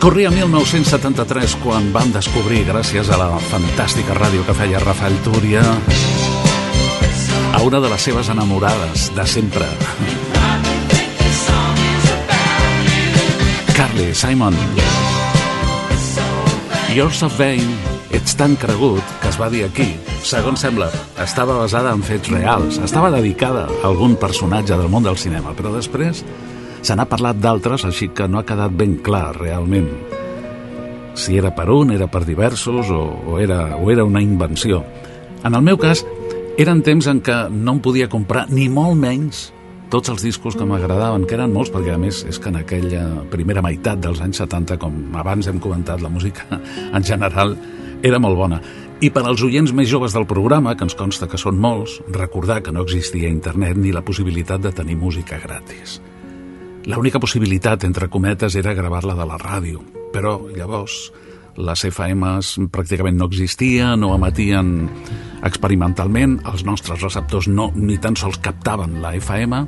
Corria 0.00 0.30
1973 0.32 1.58
quan 1.60 1.90
vam 1.92 2.08
descobrir, 2.08 2.62
gràcies 2.64 3.10
a 3.12 3.18
la 3.20 3.34
fantàstica 3.50 4.14
ràdio 4.16 4.40
que 4.46 4.54
feia 4.56 4.78
Rafael 4.80 5.12
Túria, 5.20 5.60
a 7.52 7.60
una 7.60 7.82
de 7.84 7.90
les 7.92 8.06
seves 8.08 8.30
enamorades 8.32 9.10
de 9.12 9.26
sempre. 9.28 9.68
Carly 13.76 14.14
Simon. 14.14 14.56
Yours 16.96 17.20
of 17.28 17.36
Vain, 17.36 17.68
ets 18.08 18.38
tan 18.40 18.56
cregut 18.56 19.04
que 19.20 19.28
es 19.28 19.36
va 19.36 19.50
dir 19.52 19.66
aquí. 19.68 19.90
Segons 20.24 20.64
sembla, 20.64 20.88
estava 21.20 21.58
basada 21.60 21.92
en 21.92 22.00
fets 22.00 22.32
reals. 22.32 22.80
Estava 22.80 23.12
dedicada 23.12 23.68
a 23.68 23.92
algun 23.92 24.16
personatge 24.16 24.80
del 24.80 24.88
món 24.88 25.04
del 25.04 25.20
cinema, 25.20 25.52
però 25.52 25.76
després 25.76 26.24
se 26.82 26.96
n'ha 26.96 27.08
parlat 27.08 27.38
d'altres, 27.40 27.84
així 27.84 28.08
que 28.14 28.28
no 28.28 28.40
ha 28.40 28.46
quedat 28.48 28.72
ben 28.76 28.98
clar 29.04 29.30
realment 29.36 29.90
si 31.20 31.36
era 31.36 31.50
per 31.54 31.68
un, 31.70 31.90
era 31.92 32.06
per 32.08 32.24
diversos 32.24 32.90
o, 32.90 33.02
o, 33.34 33.38
era, 33.38 33.76
o 33.76 33.90
era 33.90 34.04
una 34.04 34.22
invenció. 34.22 34.84
En 35.44 35.54
el 35.54 35.62
meu 35.62 35.78
cas, 35.80 36.04
eren 36.60 36.82
temps 36.86 37.08
en 37.10 37.20
què 37.24 37.46
no 37.50 37.76
em 37.76 37.80
podia 37.84 38.08
comprar 38.08 38.46
ni 38.50 38.68
molt 38.72 38.98
menys 38.98 39.48
tots 39.90 40.12
els 40.12 40.22
discos 40.22 40.54
que 40.54 40.66
m'agradaven, 40.66 41.24
que 41.26 41.34
eren 41.34 41.52
molts, 41.52 41.72
perquè 41.74 41.96
a 41.96 41.98
més 41.98 42.22
és 42.30 42.38
que 42.38 42.50
en 42.52 42.60
aquella 42.60 43.04
primera 43.32 43.62
meitat 43.64 43.98
dels 44.00 44.20
anys 44.22 44.38
70, 44.44 44.78
com 44.78 45.16
abans 45.18 45.48
hem 45.50 45.58
comentat, 45.62 46.00
la 46.00 46.12
música 46.12 46.46
en 46.96 47.02
general 47.04 47.56
era 48.06 48.22
molt 48.22 48.38
bona. 48.38 48.60
I 49.00 49.08
per 49.10 49.24
als 49.24 49.42
oients 49.42 49.72
més 49.72 49.88
joves 49.90 50.14
del 50.14 50.28
programa, 50.28 50.76
que 50.76 50.84
ens 50.86 50.94
consta 50.94 51.26
que 51.28 51.40
són 51.40 51.58
molts, 51.58 51.98
recordar 52.12 52.60
que 52.62 52.72
no 52.72 52.84
existia 52.84 53.32
internet 53.32 53.80
ni 53.80 53.92
la 53.96 54.04
possibilitat 54.04 54.62
de 54.62 54.72
tenir 54.76 54.98
música 55.00 55.40
gratis. 55.42 55.98
L'única 56.88 57.20
possibilitat, 57.20 57.84
entre 57.84 58.08
cometes, 58.08 58.54
era 58.56 58.72
gravar-la 58.72 59.14
de 59.18 59.26
la 59.28 59.36
ràdio, 59.36 59.82
però 60.14 60.38
llavors 60.54 61.10
les 61.60 61.82
FMs 61.84 62.54
pràcticament 62.72 63.18
no 63.20 63.28
existien, 63.28 64.00
no 64.00 64.14
emetien 64.14 64.88
experimentalment, 65.44 66.38
els 66.48 66.64
nostres 66.64 67.02
receptors 67.04 67.50
no 67.52 67.68
ni 67.74 67.98
tan 68.00 68.16
sols 68.16 68.40
captaven 68.40 69.00
la 69.02 69.12
FM, 69.18 69.60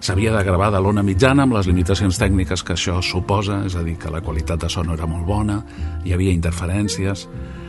s'havia 0.00 0.32
de 0.36 0.44
gravar 0.46 0.70
de 0.70 0.80
l'ona 0.80 1.02
mitjana 1.02 1.44
amb 1.44 1.56
les 1.58 1.66
limitacions 1.66 2.20
tècniques 2.22 2.62
que 2.62 2.76
això 2.76 3.00
suposa, 3.02 3.64
és 3.66 3.74
a 3.74 3.82
dir, 3.82 3.96
que 3.98 4.12
la 4.12 4.22
qualitat 4.22 4.62
de 4.62 4.70
so 4.70 4.84
no 4.86 4.94
era 4.94 5.10
molt 5.10 5.26
bona, 5.26 5.58
hi 6.04 6.14
havia 6.14 6.32
interferències, 6.32 7.26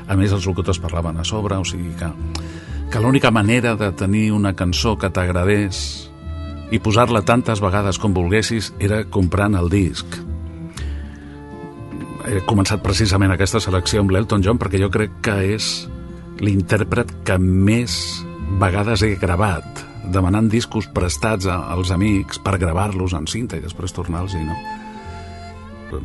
a 0.08 0.16
més 0.20 0.32
els 0.32 0.46
locutors 0.46 0.80
parlaven 0.80 1.18
a 1.18 1.26
sobre, 1.26 1.58
o 1.58 1.66
sigui 1.66 1.96
que, 1.98 2.14
que 2.92 3.02
l'única 3.02 3.32
manera 3.32 3.76
de 3.76 3.92
tenir 3.98 4.30
una 4.32 4.54
cançó 4.54 4.98
que 4.98 5.10
t'agradés 5.10 6.11
i 6.72 6.80
posar-la 6.80 7.24
tantes 7.28 7.62
vegades 7.64 8.00
com 8.00 8.16
volguessis 8.16 8.72
era 8.80 9.04
comprant 9.12 9.58
el 9.60 9.70
disc. 9.72 10.18
He 12.28 12.42
començat 12.48 12.84
precisament 12.84 13.34
aquesta 13.34 13.60
selecció 13.64 14.04
amb 14.04 14.14
l'Elton 14.14 14.44
John 14.46 14.60
perquè 14.62 14.80
jo 14.82 14.92
crec 14.94 15.20
que 15.26 15.38
és 15.56 15.72
l'intèrpret 16.42 17.12
que 17.28 17.38
més 17.42 17.96
vegades 18.62 19.04
he 19.06 19.16
gravat, 19.20 19.84
demanant 20.14 20.50
discos 20.50 20.88
prestats 20.92 21.48
als 21.52 21.92
amics 21.92 22.40
per 22.42 22.58
gravar-los 22.62 23.14
en 23.18 23.28
cinta 23.30 23.58
i 23.58 23.64
després 23.64 23.94
tornar-los 23.94 24.38
i 24.38 24.46
no 24.46 24.58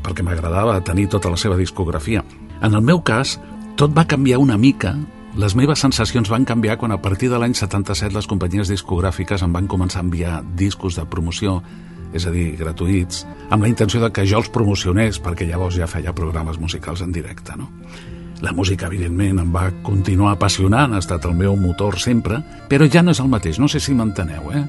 perquè 0.03 0.25
m'agradava 0.27 0.81
tenir 0.83 1.07
tota 1.07 1.31
la 1.31 1.39
seva 1.39 1.55
discografia. 1.55 2.25
En 2.59 2.75
el 2.75 2.83
meu 2.83 2.99
cas, 3.07 3.37
tot 3.79 3.93
va 3.97 4.07
canviar 4.09 4.41
una 4.43 4.57
mica 4.59 4.97
les 5.37 5.53
meves 5.53 5.83
sensacions 5.85 6.31
van 6.33 6.47
canviar 6.49 6.79
quan 6.81 6.95
a 6.95 7.01
partir 7.03 7.29
de 7.29 7.37
l'any 7.37 7.53
77 7.55 8.15
les 8.17 8.27
companyies 8.27 8.71
discogràfiques 8.73 9.43
em 9.45 9.53
van 9.53 9.67
començar 9.69 10.01
a 10.01 10.07
enviar 10.07 10.39
discos 10.57 10.97
de 10.97 11.05
promoció, 11.05 11.59
és 12.17 12.25
a 12.25 12.33
dir, 12.33 12.55
gratuïts, 12.57 13.27
amb 13.53 13.63
la 13.63 13.69
intenció 13.69 14.01
de 14.01 14.09
que 14.17 14.25
jo 14.25 14.41
els 14.41 14.49
promocionés, 14.49 15.21
perquè 15.21 15.45
llavors 15.45 15.77
ja 15.77 15.89
feia 15.91 16.15
programes 16.17 16.57
musicals 16.59 17.03
en 17.05 17.13
directe, 17.13 17.53
no? 17.57 17.69
La 18.41 18.53
música, 18.53 18.89
evidentment, 18.89 19.43
em 19.43 19.53
va 19.53 19.69
continuar 19.85 20.33
apassionant, 20.37 20.95
ha 20.95 21.01
estat 21.05 21.25
el 21.29 21.37
meu 21.37 21.57
motor 21.57 21.99
sempre, 22.01 22.41
però 22.69 22.89
ja 22.89 23.03
no 23.05 23.13
és 23.13 23.21
el 23.21 23.29
mateix, 23.29 23.61
no 23.61 23.69
sé 23.69 23.81
si 23.81 23.93
m'enteneu, 23.97 24.49
eh? 24.57 24.65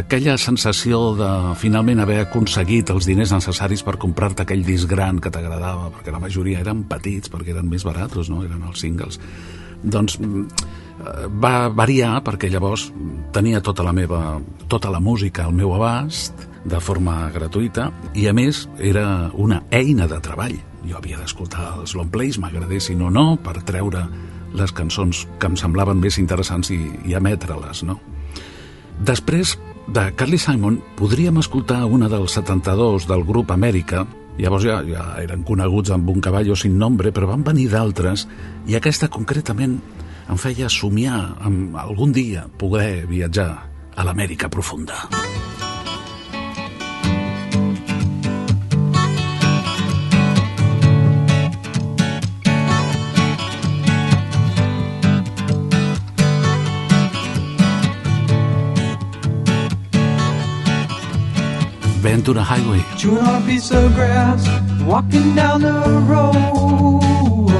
Aquella 0.00 0.36
sensació 0.38 1.14
de 1.16 1.30
finalment 1.58 2.04
haver 2.04 2.20
aconseguit 2.26 2.92
els 2.92 3.08
diners 3.08 3.32
necessaris 3.32 3.82
per 3.82 3.96
comprar-te 3.98 4.44
aquell 4.44 4.66
disc 4.68 4.88
gran 4.88 5.18
que 5.18 5.32
t'agradava, 5.32 5.88
perquè 5.96 6.12
la 6.12 6.20
majoria 6.20 6.60
eren 6.60 6.84
petits, 6.92 7.32
perquè 7.32 7.56
eren 7.56 7.72
més 7.72 7.88
barats, 7.88 8.28
no? 8.28 8.44
Eren 8.44 8.68
els 8.68 8.84
singles 8.84 9.18
doncs 9.82 10.18
va 11.42 11.70
variar 11.72 12.18
perquè 12.24 12.50
llavors 12.52 12.90
tenia 13.32 13.62
tota 13.64 13.84
la 13.86 13.92
meva 13.96 14.40
tota 14.68 14.90
la 14.92 15.00
música 15.00 15.46
al 15.46 15.54
meu 15.56 15.72
abast 15.74 16.46
de 16.64 16.80
forma 16.80 17.30
gratuïta 17.32 17.88
i 18.14 18.26
a 18.28 18.34
més 18.36 18.66
era 18.78 19.30
una 19.32 19.62
eina 19.70 20.06
de 20.10 20.20
treball 20.20 20.58
jo 20.84 20.98
havia 20.98 21.20
d'escoltar 21.20 21.80
els 21.80 21.94
long 21.96 22.10
plays 22.12 22.38
m'agradessin 22.38 23.00
o 23.02 23.10
no 23.10 23.36
per 23.40 23.62
treure 23.64 24.04
les 24.52 24.72
cançons 24.76 25.26
que 25.38 25.48
em 25.48 25.56
semblaven 25.56 26.00
més 26.00 26.18
interessants 26.18 26.72
i, 26.74 26.80
i 27.06 27.16
emetre-les 27.16 27.84
no? 27.88 28.00
després 28.98 29.56
de 29.88 30.10
Carly 30.14 30.38
Simon 30.38 30.80
podríem 30.98 31.40
escoltar 31.40 31.84
una 31.86 32.08
del 32.08 32.28
72 32.28 33.08
del 33.08 33.24
grup 33.24 33.50
Amèrica 33.50 34.04
Llavors 34.38 34.64
ja, 34.64 34.78
ja 34.86 35.06
eren 35.22 35.42
coneguts 35.46 35.90
amb 35.94 36.08
un 36.12 36.20
caballo 36.20 36.56
sin 36.56 36.78
nombre, 36.78 37.12
però 37.12 37.28
van 37.32 37.42
venir 37.46 37.68
d'altres 37.72 38.26
i 38.70 38.76
aquesta 38.78 39.10
concretament 39.12 39.80
em 40.30 40.38
feia 40.38 40.70
somiar 40.70 41.20
amb 41.42 41.76
algun 41.80 42.14
dia 42.14 42.46
poder 42.60 43.06
viatjar 43.10 43.50
a 43.96 44.06
l'Amèrica 44.06 44.48
profunda. 44.48 45.08
Ventura 62.10 62.42
Highway. 62.42 62.82
Chewing 62.96 63.18
on 63.18 63.40
a 63.40 63.46
piece 63.46 63.70
of 63.70 63.94
grass, 63.94 64.42
walking 64.82 65.32
down 65.36 65.62
the 65.62 65.80
road. 66.10 67.52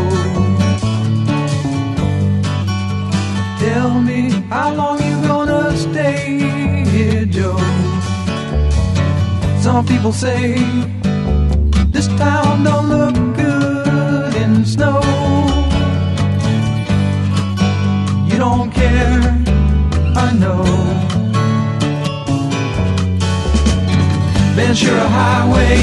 Tell 3.61 4.01
me 4.01 4.31
how 4.51 4.75
long 4.75 4.99
you 5.07 5.17
gonna 5.29 5.77
stay 5.77 6.41
here, 6.91 7.27
Joe. 7.27 7.57
Some 9.61 9.87
people 9.87 10.13
say 10.13 10.59
this 11.95 12.09
town 12.19 12.65
don't 12.65 12.89
look 12.89 13.15
good 13.37 14.35
in 14.35 14.65
snow. 14.65 15.01
You 18.27 18.37
don't 18.47 18.73
care, 18.73 19.21
I 20.25 20.33
know. 20.43 21.00
Ventura 24.61 25.09
Highway 25.09 25.81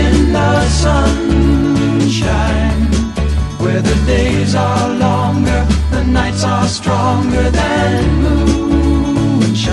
in 0.00 0.32
the 0.32 0.66
sunshine, 0.68 2.10
where 3.58 3.82
the 3.82 3.94
days 4.06 4.54
are 4.54 4.88
longer, 4.88 5.66
the 5.90 6.04
nights 6.04 6.42
are 6.42 6.66
stronger 6.66 7.50
than 7.50 8.22
moonshine. 8.22 9.72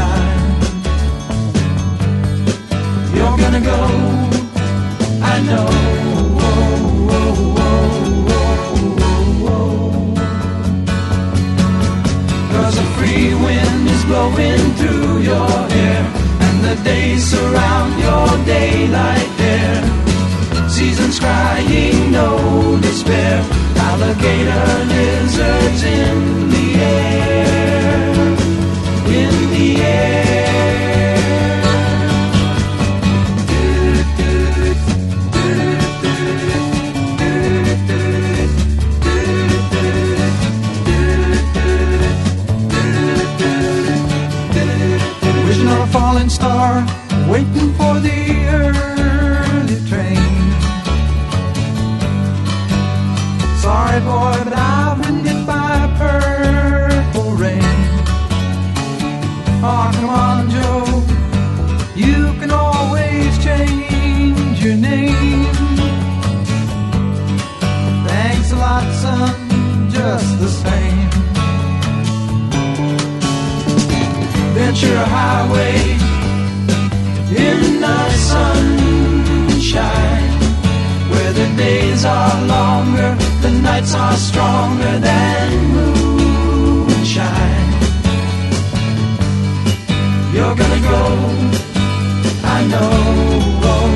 You're 3.15 3.37
gonna 3.37 3.61
go, 3.61 3.79
I 5.23 5.39
know. 5.47 5.69
A 12.71 12.83
free 12.97 13.33
wind 13.33 13.89
is 13.89 14.03
blowing 14.05 14.73
through 14.75 15.19
your 15.19 15.49
hair 15.69 16.18
days 16.75 17.23
surround 17.25 17.99
your 17.99 18.27
daylight 18.45 19.29
there. 19.37 20.69
Seasons 20.69 21.19
crying, 21.19 22.11
no 22.11 22.77
despair. 22.81 23.43
Alligator 23.75 24.67
lizards 24.93 25.83
in 25.83 26.49
the 26.49 26.67
air, 26.75 28.18
are 84.09 84.17
stronger 84.17 84.95
than 84.99 85.49
moonshine. 85.75 87.71
You're 90.33 90.55
gonna 90.61 90.81
go, 90.93 91.01
I 92.55 92.57
know. 92.71 92.93
Oh, 93.71 93.89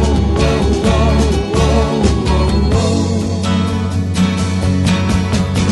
oh, 0.50 0.86
oh. 1.66 1.98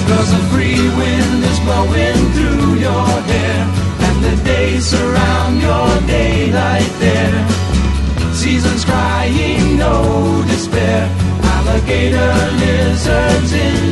Cause 0.10 0.30
a 0.40 0.42
free 0.52 0.84
wind 1.00 1.40
is 1.52 1.60
blowing 1.68 2.22
through 2.36 2.70
your 2.88 3.08
hair, 3.32 3.60
and 4.08 4.18
the 4.28 4.36
days 4.44 4.84
surround 4.94 5.56
your 5.68 5.90
daylight 6.18 6.92
there. 7.06 7.40
Seasons 8.34 8.84
crying, 8.86 9.78
no 9.78 9.96
despair. 10.48 11.02
Alligator 11.54 12.34
lizards 12.62 13.54
in 13.54 13.91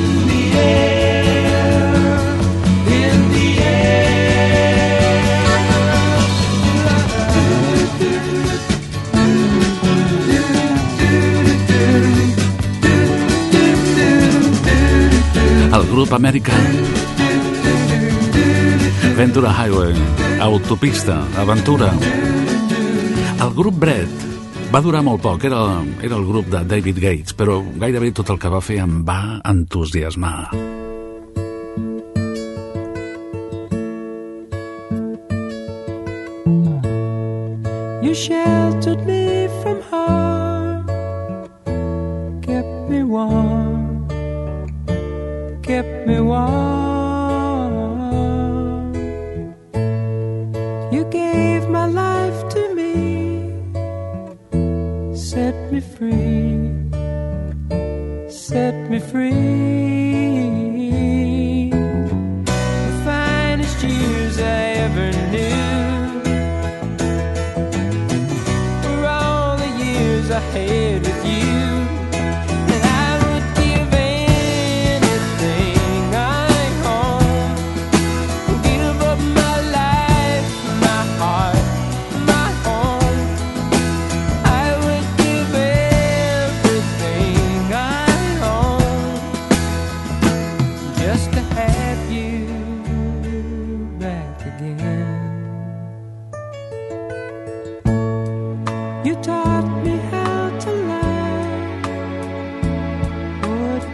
grup 16.00 16.14
americà 16.16 16.56
Ventura 19.18 19.52
Highway 19.52 19.94
Autopista, 20.40 21.18
Aventura 21.36 21.90
El 23.44 23.52
grup 23.58 23.76
Brett 23.82 24.24
va 24.72 24.80
durar 24.80 25.02
molt 25.04 25.20
poc, 25.20 25.44
era, 25.50 25.60
era 26.00 26.16
el 26.16 26.24
grup 26.24 26.48
de 26.54 26.64
David 26.64 27.02
Gates, 27.04 27.36
però 27.36 27.58
gairebé 27.84 28.14
tot 28.16 28.32
el 28.32 28.40
que 28.40 28.54
va 28.54 28.64
fer 28.64 28.80
em 28.80 29.02
va 29.04 29.42
entusiasmar. 29.44 30.54
You 38.00 38.16
sheltered 38.16 39.09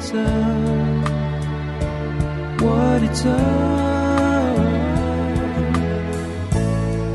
it's 0.05 0.13
up, 0.13 1.11
what 2.61 3.01
it's 3.01 3.25
up. 3.25 4.57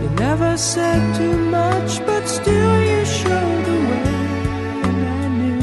You 0.02 0.08
never 0.18 0.56
said 0.56 1.14
too 1.16 1.36
much, 1.50 2.04
but 2.04 2.26
still 2.26 2.82
you 2.82 3.04
showed 3.04 3.64
the 3.64 3.78
way, 3.90 4.14
and 4.88 5.06
I 5.06 5.28
knew 5.38 5.60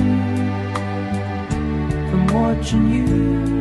from 2.09 2.27
watching 2.27 2.89
you. 2.93 3.56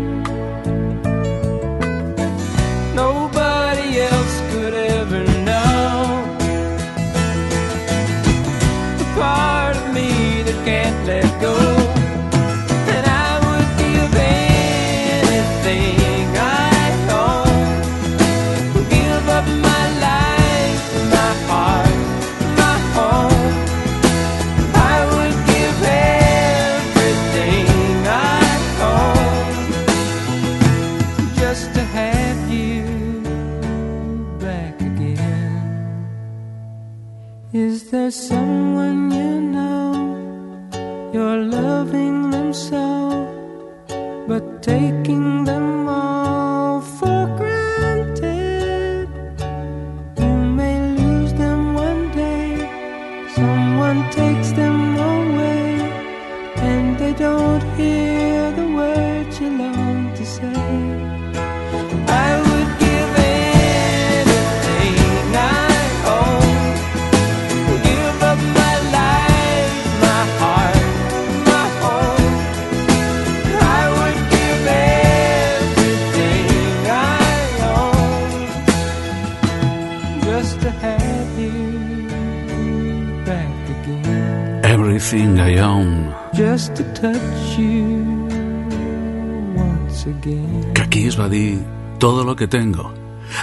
Que 92.47 92.59
tengo. 92.59 92.93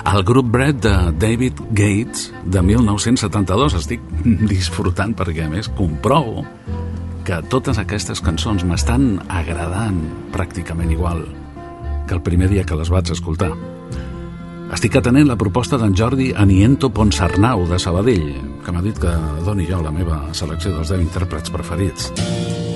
El 0.07 0.23
grup 0.23 0.49
Brett 0.49 0.79
de 0.81 1.11
David 1.19 1.59
Gates 1.71 2.31
de 2.45 2.61
1972 2.61 3.75
estic 3.75 4.01
disfrutant 4.53 5.11
perquè 5.15 5.45
a 5.45 5.51
més 5.51 5.67
comprovo 5.75 6.45
que 7.27 7.39
totes 7.51 7.79
aquestes 7.79 8.23
cançons 8.23 8.63
m'estan 8.67 9.17
agradant 9.27 9.99
pràcticament 10.33 10.91
igual 10.91 11.23
que 12.07 12.15
el 12.15 12.23
primer 12.23 12.49
dia 12.51 12.65
que 12.67 12.79
les 12.79 12.91
vaig 12.91 13.11
escoltar. 13.11 13.51
Estic 14.73 14.97
atenent 14.97 15.27
la 15.29 15.39
proposta 15.39 15.77
d'en 15.77 15.95
Jordi 15.95 16.31
Aniento 16.35 16.89
Ponsarnau 16.89 17.67
de 17.69 17.79
Sabadell, 17.79 18.29
que 18.63 18.73
m'ha 18.73 18.83
dit 18.83 18.99
que 18.99 19.11
doni 19.45 19.67
jo 19.69 19.83
la 19.83 19.93
meva 19.93 20.25
selecció 20.33 20.73
dels 20.73 20.95
10 20.95 21.05
intèrprets 21.05 21.53
preferits. 21.53 22.72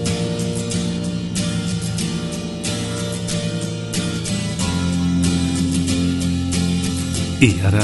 I 7.40 7.54
ara, 7.62 7.84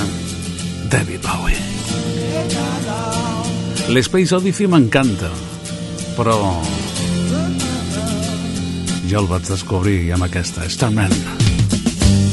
David 0.90 1.22
Bowie. 1.22 1.58
L'Space 3.94 4.34
Odyssey 4.34 4.66
m'encanta, 4.66 5.30
però 6.18 6.38
jo 9.06 9.20
el 9.22 9.28
vaig 9.30 9.46
descobrir 9.46 10.10
amb 10.16 10.26
aquesta, 10.26 10.66
Starman. 10.66 11.14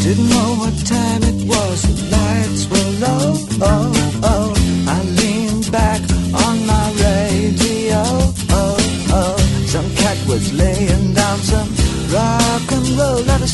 Didn't 0.00 0.30
know 0.32 0.56
what 0.62 0.72
time 0.88 1.22
it 1.28 1.44
was, 1.44 1.82
the 1.84 2.08
lights 2.08 2.64
were 2.72 2.90
low. 3.04 3.36
Oh, 3.68 3.92
oh. 4.24 4.54
I 4.88 5.04
leaned 5.20 5.70
back 5.70 6.00
on 6.32 6.64
my 6.64 6.86
radio. 7.04 8.00
Oh, 8.48 8.80
oh. 9.12 9.36
Some 9.68 9.90
cat 10.00 10.16
was 10.26 10.54
laying 10.54 11.12
down 11.12 11.38
some 11.44 11.68
rock 12.16 12.72
and 12.72 12.88
roll. 12.96 13.22
Not 13.24 13.42
a 13.42 13.48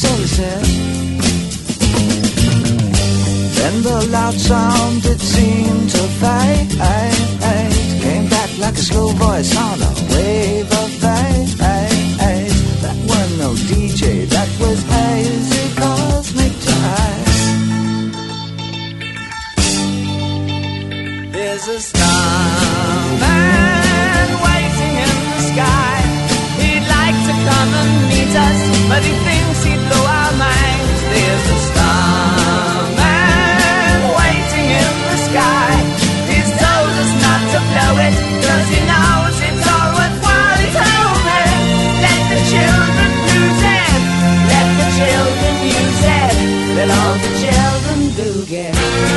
loud 3.74 4.34
sound 4.34 5.04
it 5.04 5.20
seemed 5.20 5.90
to 5.90 5.98
fade. 5.98 6.70
Came 8.00 8.28
back 8.28 8.50
like 8.58 8.74
a 8.74 8.82
slow 8.82 9.08
voice 9.08 9.56
on 9.56 9.82
a 9.82 9.90
wave 10.12 10.70
of 10.70 10.90
fate. 10.90 11.56
That 12.82 12.96
was 13.08 13.38
no 13.38 13.54
DJ, 13.54 14.28
that 14.28 14.48
was 14.60 14.82
hazy 14.82 15.74
cosmic 15.74 16.52
time. 16.70 17.24
There's 21.32 21.66
a 21.68 21.80
starman 21.80 23.18
waiting 24.46 24.94
in 25.04 25.10
the 25.32 25.40
sky. 25.50 26.02
He'd 26.60 26.86
like 26.96 27.18
to 27.28 27.34
come 27.48 27.70
and 27.82 27.92
meet 28.10 28.34
us, 28.48 28.60
but 28.88 29.02
he 29.02 29.12
thinks 29.26 29.64
he'd 29.64 29.82
blow 29.88 30.04
our 30.06 30.32
minds. 30.38 31.00
There's 31.10 31.46
a 31.50 31.75
together. 48.46 49.15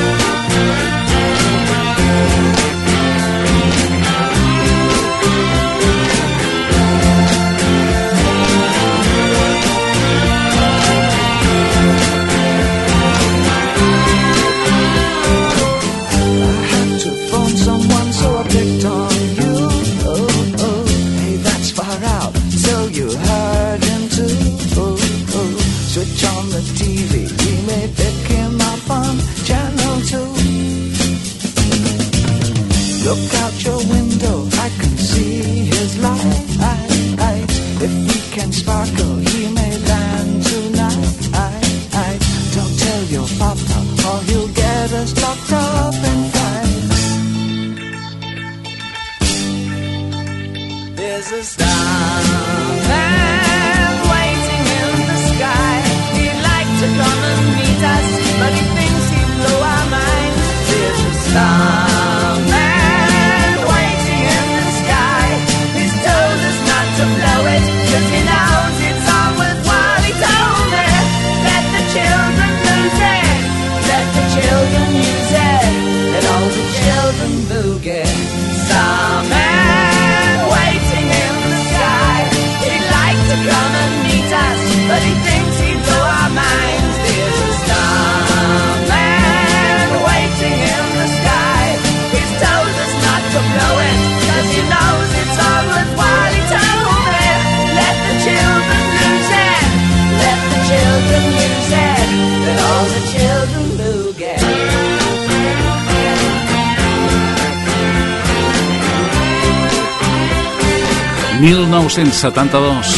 1972. 112.19 112.95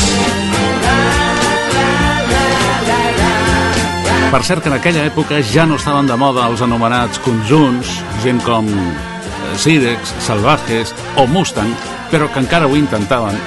Per 4.31 4.43
cert 4.47 4.63
que 4.63 4.71
en 4.71 4.77
aquella 4.77 5.03
època 5.05 5.41
ja 5.43 5.67
no 5.67 5.75
estaven 5.77 6.07
de 6.07 6.15
moda 6.17 6.47
els 6.49 6.63
anomenats 6.63 7.19
conjunts, 7.21 7.91
gent 8.23 8.39
com 8.45 8.69
eh, 8.71 9.55
Sirex, 9.59 10.15
Salvajes 10.25 10.95
o 11.19 11.27
Mustang, 11.27 11.73
però 12.09 12.31
que 12.31 12.41
encara 12.41 12.69
ho 12.69 12.77
intentaven, 12.79 13.37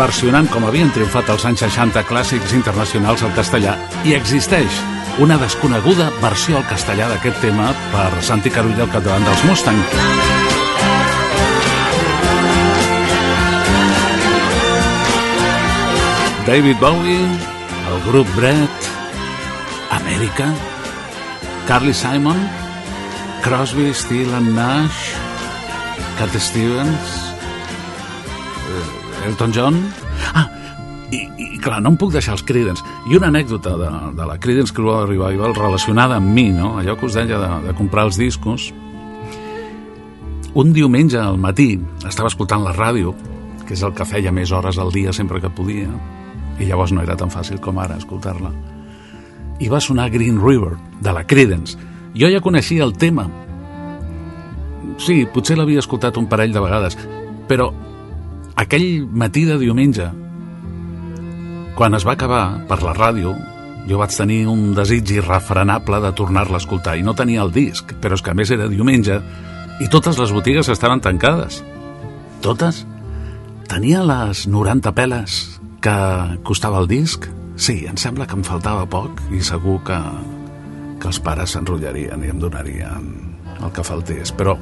versionant 0.00 0.48
com 0.50 0.64
havien 0.66 0.90
triomfat 0.90 1.30
els 1.36 1.44
anys 1.46 1.66
60 1.68 2.02
clàssics 2.08 2.56
internacionals 2.56 3.22
al 3.22 3.36
castellà, 3.36 3.76
i 4.08 4.16
existeix 4.18 4.80
una 5.20 5.36
desconeguda 5.38 6.08
versió 6.22 6.56
al 6.58 6.66
castellà 6.66 7.12
d'aquest 7.12 7.44
tema 7.44 7.74
per 7.92 8.08
Santi 8.24 8.50
Carulla 8.50 8.88
al 8.88 8.96
capdavant 8.96 9.28
dels 9.28 9.44
Mustang. 9.50 10.41
David 16.46 16.76
Bowie, 16.80 17.22
el 17.22 18.10
grup 18.10 18.26
Brett, 18.34 18.86
Amèrica, 19.94 20.48
Carly 21.68 21.94
Simon, 21.94 22.36
Crosby, 23.44 23.94
Steele 23.94 24.34
and 24.34 24.50
Nash, 24.56 25.14
Cat 26.18 26.34
Stevens, 26.40 27.12
eh, 28.66 29.28
Elton 29.28 29.52
John... 29.52 29.78
Ah, 30.34 30.48
i, 31.12 31.20
i 31.38 31.58
clar, 31.62 31.78
no 31.78 31.92
em 31.92 31.98
puc 32.00 32.10
deixar 32.10 32.34
els 32.34 32.42
Creedence. 32.42 32.82
I 33.06 33.20
una 33.20 33.28
anècdota 33.30 33.76
de, 33.78 33.90
de 34.18 34.26
la 34.26 34.38
Creedence 34.42 34.74
Clearwater 34.74 35.12
Revival 35.12 35.54
relacionada 35.54 36.16
amb 36.18 36.26
mi, 36.26 36.48
no? 36.50 36.72
allò 36.80 36.96
que 36.98 37.06
us 37.06 37.18
deia 37.20 37.38
de, 37.38 37.50
de 37.68 37.76
comprar 37.78 38.08
els 38.08 38.18
discos. 38.18 38.72
Un 40.58 40.74
diumenge 40.74 41.22
al 41.22 41.38
matí 41.38 41.76
estava 42.02 42.32
escoltant 42.32 42.66
la 42.66 42.74
ràdio, 42.74 43.14
que 43.62 43.76
és 43.78 43.86
el 43.86 43.94
que 43.94 44.08
feia 44.10 44.34
més 44.34 44.50
hores 44.50 44.82
al 44.82 44.90
dia 44.90 45.14
sempre 45.14 45.38
que 45.40 45.52
podia, 45.54 45.86
i 46.58 46.68
llavors 46.68 46.92
no 46.92 47.02
era 47.02 47.16
tan 47.16 47.30
fàcil 47.32 47.60
com 47.60 47.78
ara 47.78 47.98
escoltar-la. 48.00 48.50
I 49.62 49.68
va 49.70 49.80
sonar 49.80 50.10
Green 50.10 50.40
River, 50.42 50.76
de 51.00 51.12
la 51.12 51.24
Creedence. 51.24 51.78
Jo 52.18 52.28
ja 52.32 52.42
coneixia 52.42 52.84
el 52.84 52.96
tema. 52.98 53.28
Sí, 55.00 55.22
potser 55.32 55.56
l'havia 55.56 55.80
escoltat 55.82 56.18
un 56.20 56.28
parell 56.28 56.52
de 56.52 56.60
vegades, 56.62 56.98
però 57.48 57.70
aquell 58.60 59.06
matí 59.08 59.46
de 59.48 59.56
diumenge, 59.58 60.10
quan 61.78 61.96
es 61.96 62.04
va 62.06 62.14
acabar 62.18 62.44
per 62.68 62.82
la 62.82 62.92
ràdio, 62.94 63.32
jo 63.88 63.98
vaig 63.98 64.14
tenir 64.14 64.44
un 64.46 64.74
desig 64.76 65.08
irrefrenable 65.16 65.98
de 66.04 66.12
tornar-la 66.14 66.60
a 66.60 66.62
escoltar 66.62 66.98
i 66.98 67.02
no 67.02 67.16
tenia 67.18 67.42
el 67.42 67.50
disc, 67.54 67.96
però 68.00 68.14
és 68.14 68.22
que 68.22 68.30
a 68.30 68.36
més 68.38 68.52
era 68.54 68.70
diumenge 68.70 69.18
i 69.82 69.88
totes 69.90 70.20
les 70.20 70.34
botigues 70.34 70.68
estaven 70.70 71.00
tancades. 71.02 71.62
Totes? 72.44 72.84
Tenia 73.70 74.04
les 74.04 74.46
90 74.46 74.92
peles 74.94 75.40
que 75.82 76.38
costava 76.46 76.78
el 76.78 76.86
disc? 76.86 77.26
Sí, 77.58 77.82
em 77.90 77.98
sembla 77.98 78.26
que 78.30 78.38
em 78.38 78.44
faltava 78.46 78.86
poc 78.88 79.18
i 79.34 79.42
segur 79.44 79.80
que, 79.86 79.98
que 81.02 81.10
els 81.10 81.18
pares 81.20 81.56
s'enrotllarien 81.56 82.22
i 82.22 82.30
em 82.32 82.38
donarien 82.40 83.10
el 83.58 83.74
que 83.74 83.84
faltés, 83.86 84.32
però, 84.34 84.54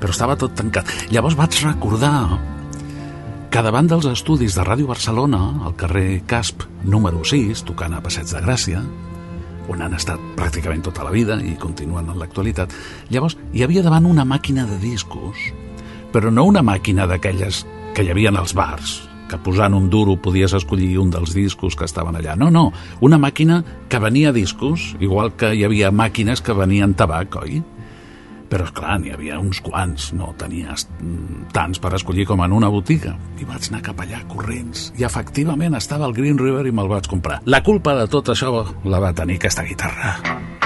però 0.00 0.16
estava 0.16 0.36
tot 0.40 0.56
tancat. 0.56 0.88
Llavors 1.12 1.36
vaig 1.38 1.60
recordar 1.62 2.40
que 3.52 3.62
davant 3.64 3.88
dels 3.88 4.08
estudis 4.08 4.56
de 4.56 4.64
Ràdio 4.64 4.88
Barcelona, 4.88 5.42
al 5.68 5.76
carrer 5.76 6.22
Casp 6.26 6.64
número 6.88 7.20
6, 7.20 7.66
tocant 7.68 7.92
a 7.92 8.00
Passeig 8.04 8.32
de 8.32 8.40
Gràcia, 8.44 8.82
on 9.70 9.84
han 9.84 9.94
estat 9.94 10.20
pràcticament 10.36 10.82
tota 10.88 11.04
la 11.04 11.12
vida 11.12 11.36
i 11.44 11.54
continuen 11.60 12.08
en 12.08 12.18
l'actualitat, 12.18 12.72
llavors 13.12 13.36
hi 13.52 13.62
havia 13.62 13.84
davant 13.84 14.08
una 14.08 14.24
màquina 14.24 14.64
de 14.66 14.80
discos, 14.82 15.52
però 16.12 16.32
no 16.32 16.48
una 16.48 16.64
màquina 16.64 17.06
d'aquelles 17.06 17.62
que 17.92 18.04
hi 18.04 18.10
havia 18.10 18.32
als 18.32 18.56
bars, 18.56 19.11
que 19.32 19.40
posant 19.40 19.72
un 19.72 19.88
duro 19.90 20.18
podies 20.20 20.52
escollir 20.58 20.98
un 21.00 21.10
dels 21.12 21.32
discos 21.32 21.76
que 21.78 21.88
estaven 21.88 22.18
allà. 22.18 22.36
No, 22.36 22.50
no, 22.52 22.68
una 23.00 23.18
màquina 23.18 23.62
que 23.88 24.00
venia 24.02 24.32
discos, 24.36 24.92
igual 25.00 25.32
que 25.40 25.54
hi 25.56 25.64
havia 25.64 25.92
màquines 25.92 26.44
que 26.44 26.56
venien 26.56 26.92
tabac, 26.98 27.40
oi? 27.40 27.62
Però, 28.52 28.66
esclar, 28.68 28.98
n'hi 29.00 29.14
havia 29.14 29.38
uns 29.40 29.62
quants, 29.64 30.10
no 30.12 30.34
tenies 30.36 30.84
tants 31.56 31.80
per 31.80 31.94
escollir 31.96 32.26
com 32.28 32.42
en 32.44 32.52
una 32.52 32.68
botiga. 32.68 33.14
I 33.40 33.48
vaig 33.48 33.70
anar 33.70 33.80
cap 33.86 34.02
allà 34.04 34.20
corrents. 34.28 34.90
I 35.00 35.08
efectivament 35.08 35.78
estava 35.78 36.04
el 36.04 36.12
Green 36.18 36.36
River 36.36 36.66
i 36.68 36.74
me'l 36.76 36.92
vaig 36.92 37.08
comprar. 37.08 37.40
La 37.48 37.62
culpa 37.64 37.96
de 37.96 38.04
tot 38.12 38.28
això 38.34 38.52
la 38.84 39.00
va 39.00 39.16
tenir 39.16 39.40
aquesta 39.40 39.64
guitarra. 39.64 40.61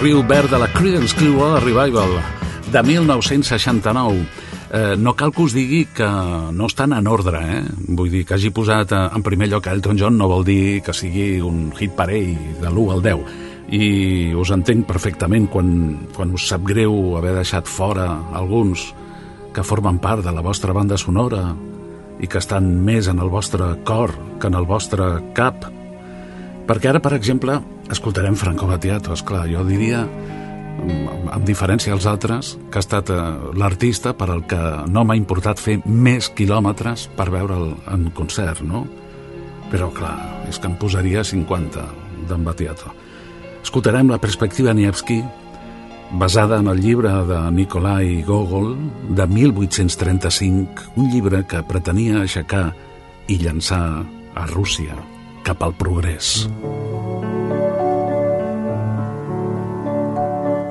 Riu 0.00 0.22
verd 0.24 0.48
de 0.48 0.56
la 0.56 0.68
Creedence 0.72 1.12
Clearwater 1.16 1.62
Revival, 1.62 2.12
de 2.72 2.82
1969. 2.82 4.26
Eh, 4.72 4.94
no 4.96 5.12
cal 5.12 5.32
que 5.32 5.42
us 5.42 5.52
digui 5.52 5.82
que 5.92 6.06
no 6.56 6.68
estan 6.70 6.94
en 6.96 7.08
ordre, 7.10 7.40
eh? 7.42 7.58
Vull 7.98 8.08
dir 8.08 8.22
que 8.24 8.38
hagi 8.38 8.48
posat 8.54 8.94
eh, 8.96 9.00
en 9.12 9.24
primer 9.26 9.50
lloc 9.50 9.66
Elton 9.68 9.98
John 10.00 10.16
no 10.16 10.28
vol 10.30 10.46
dir 10.46 10.80
que 10.86 10.94
sigui 10.96 11.42
un 11.44 11.68
hit 11.76 11.92
parell 11.98 12.32
de 12.62 12.70
l'1 12.70 12.94
al 12.94 13.02
10. 13.04 13.34
I 13.76 13.82
us 14.40 14.52
entenc 14.56 14.86
perfectament 14.88 15.50
quan, 15.52 15.72
quan 16.16 16.32
us 16.32 16.48
sap 16.48 16.64
greu 16.64 17.18
haver 17.18 17.34
deixat 17.36 17.68
fora 17.68 18.06
alguns 18.32 18.86
que 19.52 19.66
formen 19.66 19.98
part 20.00 20.24
de 20.24 20.32
la 20.32 20.44
vostra 20.46 20.72
banda 20.72 20.96
sonora 20.96 21.50
i 22.20 22.30
que 22.30 22.40
estan 22.40 22.72
més 22.86 23.10
en 23.10 23.20
el 23.20 23.28
vostre 23.28 23.74
cor 23.84 24.14
que 24.40 24.48
en 24.48 24.56
el 24.56 24.64
vostre 24.64 25.12
cap. 25.36 25.68
Perquè 26.70 26.88
ara, 26.88 27.04
per 27.04 27.12
exemple, 27.18 27.58
escoltarem 27.90 28.36
Franco 28.38 28.66
Battiato, 28.70 29.12
esclar, 29.12 29.46
jo 29.50 29.64
diria 29.66 30.04
amb 30.80 31.44
diferència 31.44 31.92
als 31.92 32.06
altres, 32.08 32.54
que 32.70 32.80
ha 32.80 32.84
estat 32.84 33.10
eh, 33.12 33.18
l'artista 33.58 34.14
per 34.16 34.30
al 34.30 34.44
que 34.48 34.60
no 34.88 35.04
m'ha 35.04 35.18
importat 35.18 35.60
fer 35.60 35.80
més 35.84 36.30
quilòmetres 36.36 37.08
per 37.16 37.28
veure'l 37.32 37.74
en 37.92 38.08
concert, 38.16 38.62
no? 38.64 38.86
Però, 39.70 39.90
clar, 39.94 40.16
és 40.48 40.58
que 40.58 40.70
em 40.70 40.78
posaria 40.80 41.24
50 41.26 41.84
d'en 42.30 42.46
Battiato. 42.46 42.94
Escoltarem 43.60 44.10
la 44.10 44.18
perspectiva 44.18 44.74
Nievski, 44.74 45.20
basada 46.10 46.58
en 46.58 46.70
el 46.72 46.80
llibre 46.82 47.12
de 47.28 47.40
Nikolai 47.54 48.22
Gogol 48.26 48.72
de 49.14 49.26
1835, 49.26 50.94
un 50.96 51.10
llibre 51.12 51.44
que 51.46 51.62
pretenia 51.62 52.24
aixecar 52.24 52.70
i 53.28 53.38
llançar 53.38 53.84
a 54.34 54.46
Rússia 54.50 54.96
cap 55.46 55.62
al 55.62 55.76
progrés. 55.78 56.48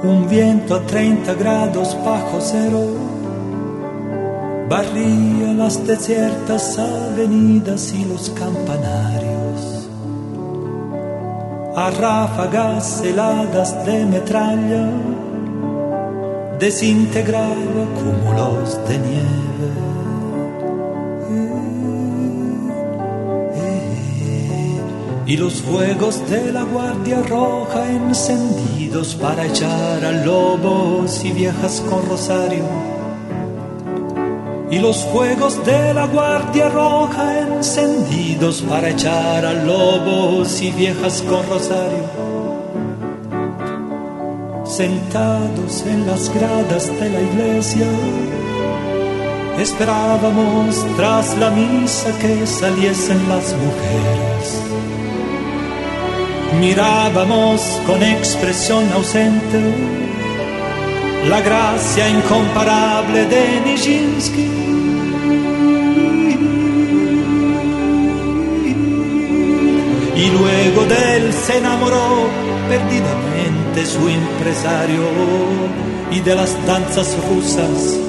Un 0.02 0.30
viento 0.30 0.76
a 0.76 0.82
30 0.86 1.34
grados 1.34 1.98
bajo 2.06 2.40
cero 2.40 2.86
barría 4.70 5.52
las 5.54 5.86
desiertas 5.86 6.80
avenidas 6.80 7.92
y 7.94 8.06
los 8.06 8.30
campanarios. 8.30 9.90
A 11.76 11.90
ráfagas 11.92 13.02
heladas 13.04 13.86
de 13.86 14.06
metralla 14.06 14.90
desintegraba 16.60 17.86
cúmulos 18.00 18.80
de 18.88 18.98
nieve. 19.00 19.89
Y 25.30 25.38
los 25.38 25.62
fuegos 25.62 26.28
de 26.28 26.52
la 26.52 26.64
Guardia 26.64 27.22
Roja 27.22 27.88
encendidos 27.88 29.14
para 29.14 29.46
echar 29.46 30.04
a 30.04 30.12
lobos 30.26 31.24
y 31.24 31.32
viejas 31.32 31.84
con 31.88 32.04
rosario. 32.10 32.64
Y 34.72 34.80
los 34.80 35.06
fuegos 35.06 35.64
de 35.68 35.94
la 35.94 36.08
Guardia 36.08 36.70
Roja 36.70 37.42
encendidos 37.42 38.64
para 38.64 38.90
echar 38.90 39.46
a 39.46 39.54
lobos 39.54 40.60
y 40.64 40.72
viejas 40.72 41.22
con 41.22 41.48
rosario. 41.48 42.06
Sentados 44.66 45.86
en 45.86 46.08
las 46.08 46.34
gradas 46.34 46.88
de 46.88 47.08
la 47.08 47.22
iglesia, 47.22 47.88
esperábamos 49.60 50.84
tras 50.98 51.38
la 51.38 51.52
misa 51.52 52.18
que 52.18 52.48
saliesen 52.48 53.30
las 53.30 53.54
mujeres. 53.54 54.69
Mirábamos 56.58 57.62
con 57.86 58.02
expresión 58.02 58.92
ausente 58.94 59.62
la 61.28 61.42
gracia 61.42 62.10
incomparable 62.10 63.26
de 63.26 63.62
Nijinsky. 63.62 64.50
Y 70.16 70.30
luego 70.32 70.86
de 70.86 71.18
él 71.18 71.34
se 71.34 71.58
enamoró 71.58 72.28
perdidamente 72.68 73.86
su 73.86 74.08
empresario 74.08 75.04
y 76.12 76.20
de 76.20 76.36
las 76.36 76.66
danzas 76.66 77.16
rusas. 77.30 78.09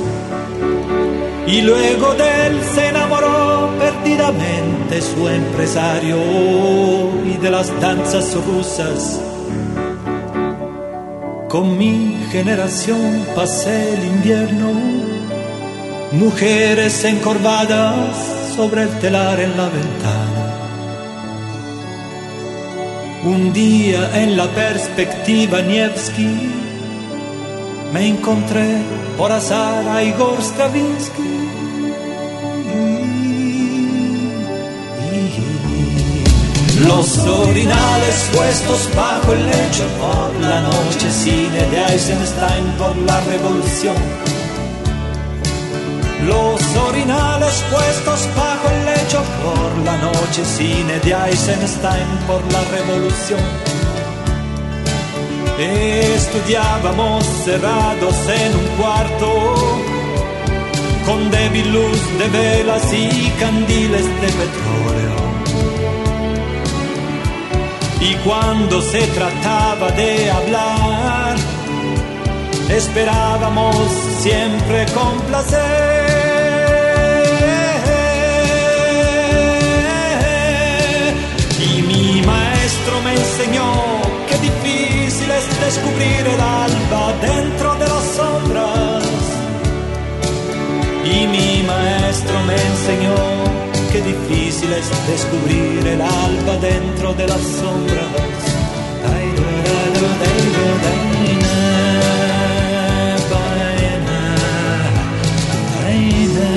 Y 1.52 1.62
luego 1.62 2.14
de 2.14 2.46
él 2.46 2.60
se 2.62 2.90
enamoró 2.90 3.70
perdidamente 3.76 5.02
su 5.02 5.28
empresario 5.28 6.16
y 7.26 7.36
de 7.38 7.50
las 7.50 7.68
danzas 7.80 8.36
rusas. 8.46 9.20
Con 11.48 11.76
mi 11.76 12.16
generación 12.30 13.26
pasé 13.34 13.94
el 13.94 14.04
invierno, 14.04 14.70
mujeres 16.12 17.02
encorvadas 17.04 18.54
sobre 18.54 18.82
el 18.82 18.90
telar 19.00 19.40
en 19.40 19.56
la 19.56 19.68
ventana. 19.68 20.44
Un 23.24 23.52
día 23.52 24.22
en 24.22 24.36
la 24.36 24.46
perspectiva 24.46 25.62
Nievski 25.62 26.52
me 27.92 28.06
encontré 28.06 28.76
por 29.18 29.32
azar 29.32 29.86
a 29.88 30.02
Igor 30.04 30.40
Stravinsky. 30.40 31.39
Los 36.90 37.18
orinales 37.18 38.28
puestos 38.34 38.88
bajo 38.96 39.32
el 39.32 39.46
lecho 39.46 39.84
por 40.00 40.34
la 40.40 40.60
noche, 40.60 41.08
cine 41.08 41.62
de 41.70 41.84
Eisenstein 41.92 42.64
por 42.76 42.96
la 42.96 43.20
revolución. 43.20 43.94
Los 46.26 46.60
orinales 46.88 47.64
puestos 47.70 48.28
bajo 48.36 48.68
el 48.74 48.84
lecho 48.86 49.22
por 49.44 49.84
la 49.84 49.96
noche, 49.98 50.44
cine 50.44 50.98
de 51.04 51.12
Eisenstein 51.30 52.08
por 52.26 52.42
la 52.52 52.62
revolución. 52.76 53.40
Estudiábamos 55.58 57.24
cerrados 57.44 58.16
en 58.42 58.52
un 58.62 58.66
cuarto, 58.76 59.28
con 61.06 61.30
débil 61.30 61.72
luz 61.72 62.00
de 62.18 62.28
velas 62.36 62.92
y 62.92 63.30
candiles 63.38 64.06
de 64.22 64.28
petróleo. 64.40 65.29
Y 68.00 68.14
cuando 68.24 68.80
se 68.80 69.06
trataba 69.08 69.90
de 69.90 70.30
hablar, 70.30 71.36
esperábamos 72.70 73.76
siempre 74.20 74.86
con 74.94 75.20
placer. 75.28 75.60
Y 81.58 81.82
mi 81.82 82.22
maestro 82.22 83.02
me 83.04 83.12
enseñó 83.12 83.70
que 84.28 84.38
difícil 84.38 85.30
es 85.30 85.60
descubrir 85.60 86.26
el 86.26 86.40
alba 86.40 87.12
dentro 87.20 87.74
de 87.74 87.86
las 87.86 88.04
sombras. 88.16 89.04
Y 91.04 91.26
mi 91.26 91.62
maestro 91.64 92.42
me 92.44 92.54
enseñó 92.54 93.39
que 93.92 94.00
difícil 94.02 94.72
es 94.72 94.88
descubrir 95.08 95.86
el 95.86 96.00
alba 96.00 96.56
dentro 96.58 97.12
de 97.14 97.26
las 97.26 97.40
sombras. 97.40 98.06
Ay, 99.12 99.32
da, 99.36 99.50
da, 99.66 99.80
da, 99.94 100.00
da, 100.00 100.32
da, 100.56 100.68
da, 100.84 100.92
na, 101.44 101.56
baena, 103.32 104.20
baena. 105.74 106.50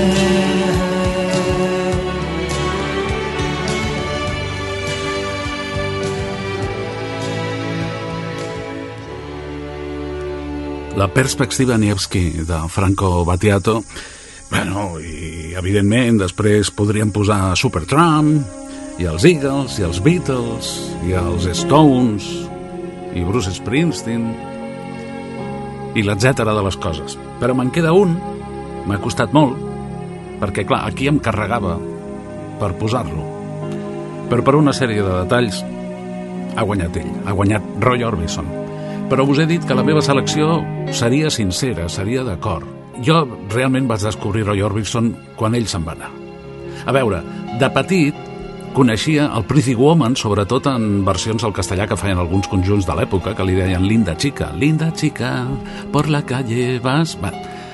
La 10.95 11.07
perspectiva 11.07 11.77
Nievski 11.77 12.29
de 12.45 12.69
Franco 12.69 13.25
Battiato 13.25 13.83
Bueno, 13.83 14.11
i 14.19 14.22
evidentment 15.63 16.17
després 16.19 16.67
podríem 16.75 17.13
posar 17.15 17.53
Supertramp, 17.55 18.33
i 18.99 19.07
els 19.07 19.23
Eagles, 19.25 19.77
i 19.79 19.85
els 19.87 20.01
Beatles, 20.03 20.71
i 21.07 21.15
els 21.15 21.47
Stones, 21.55 22.27
i 23.15 23.23
Bruce 23.23 23.53
Springsteen, 23.55 24.25
i 25.95 26.03
l'etcètera 26.03 26.53
de 26.57 26.65
les 26.67 26.77
coses. 26.83 27.15
Però 27.39 27.55
me'n 27.55 27.71
queda 27.71 27.95
un, 27.95 28.17
m'ha 28.89 28.99
costat 28.99 29.31
molt, 29.31 29.55
perquè 30.43 30.67
clar, 30.67 30.83
aquí 30.89 31.07
em 31.07 31.21
carregava 31.23 31.77
per 32.59 32.73
posar-lo. 32.81 33.23
Però 34.27 34.43
per 34.43 34.57
una 34.59 34.75
sèrie 34.75 34.99
de 34.99 35.15
detalls 35.23 35.63
ha 36.53 36.67
guanyat 36.67 36.99
ell, 36.99 37.17
ha 37.23 37.39
guanyat 37.39 37.73
Roy 37.87 38.03
Orbison. 38.03 38.51
Però 39.07 39.23
us 39.29 39.39
he 39.39 39.47
dit 39.47 39.63
que 39.63 39.79
la 39.79 39.87
meva 39.87 40.03
selecció 40.03 40.59
seria 40.91 41.31
sincera, 41.31 41.87
seria 41.87 42.27
d'acord 42.27 42.72
jo 43.01 43.23
realment 43.53 43.87
vaig 43.89 44.03
descobrir 44.05 44.45
Roy 44.45 44.61
Orbison 44.61 45.13
quan 45.39 45.55
ell 45.57 45.67
se'n 45.67 45.85
va 45.87 45.95
anar. 45.97 46.11
A 46.85 46.93
veure, 46.93 47.21
de 47.59 47.69
petit 47.73 48.15
coneixia 48.73 49.29
el 49.37 49.45
Pretty 49.45 49.75
Woman, 49.77 50.17
sobretot 50.17 50.67
en 50.71 51.03
versions 51.05 51.45
al 51.45 51.53
castellà 51.53 51.87
que 51.87 51.97
feien 51.97 52.19
alguns 52.19 52.49
conjunts 52.49 52.87
de 52.89 52.95
l'època, 52.97 53.35
que 53.37 53.45
li 53.45 53.55
deien 53.57 53.85
Linda 53.85 54.17
Chica, 54.17 54.51
Linda 54.57 54.91
Chica, 54.91 55.45
por 55.93 56.09
la 56.09 56.23
calle 56.25 56.79
vas... 56.83 57.15
Va. 57.21 57.31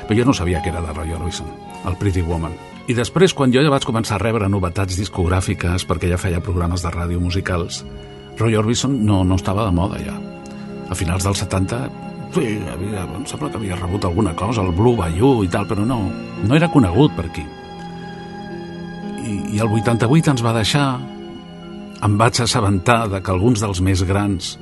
Però 0.08 0.18
jo 0.18 0.26
no 0.28 0.34
sabia 0.34 0.62
que 0.62 0.72
era 0.74 0.82
de 0.82 0.94
Roy 0.94 1.14
Orbison, 1.16 1.48
el 1.88 1.96
Pretty 2.00 2.22
Woman. 2.26 2.56
I 2.90 2.96
després, 2.98 3.36
quan 3.38 3.54
jo 3.54 3.62
ja 3.62 3.72
vaig 3.72 3.86
començar 3.86 4.18
a 4.18 4.24
rebre 4.24 4.50
novetats 4.50 4.98
discogràfiques, 4.98 5.86
perquè 5.86 6.10
ja 6.10 6.18
feia 6.18 6.44
programes 6.44 6.84
de 6.84 6.92
ràdio 6.92 7.22
musicals, 7.22 7.84
Roy 8.40 8.56
Orbison 8.58 8.96
no, 9.06 9.24
no 9.24 9.38
estava 9.38 9.68
de 9.68 9.76
moda 9.76 10.00
ja. 10.02 10.16
A 10.90 10.98
finals 10.98 11.28
dels 11.28 11.44
70, 11.46 12.09
sí, 12.36 12.60
havia, 12.72 13.06
em 13.06 13.26
sembla 13.30 13.50
que 13.50 13.60
havia 13.60 13.78
rebut 13.80 14.06
alguna 14.06 14.36
cosa, 14.36 14.64
el 14.64 14.74
Blue 14.76 14.98
Bayou 14.98 15.44
i 15.46 15.50
tal, 15.52 15.68
però 15.70 15.86
no, 15.86 16.02
no 16.46 16.58
era 16.58 16.72
conegut 16.72 17.16
per 17.18 17.28
aquí. 17.30 17.46
I, 19.26 19.36
I 19.56 19.62
el 19.64 19.74
88 19.80 20.36
ens 20.36 20.46
va 20.46 20.56
deixar, 20.56 20.88
em 22.06 22.18
vaig 22.20 22.42
assabentar 22.42 23.04
de 23.12 23.22
que 23.22 23.34
alguns 23.34 23.62
dels 23.64 23.82
més 23.86 24.04
grans 24.08 24.56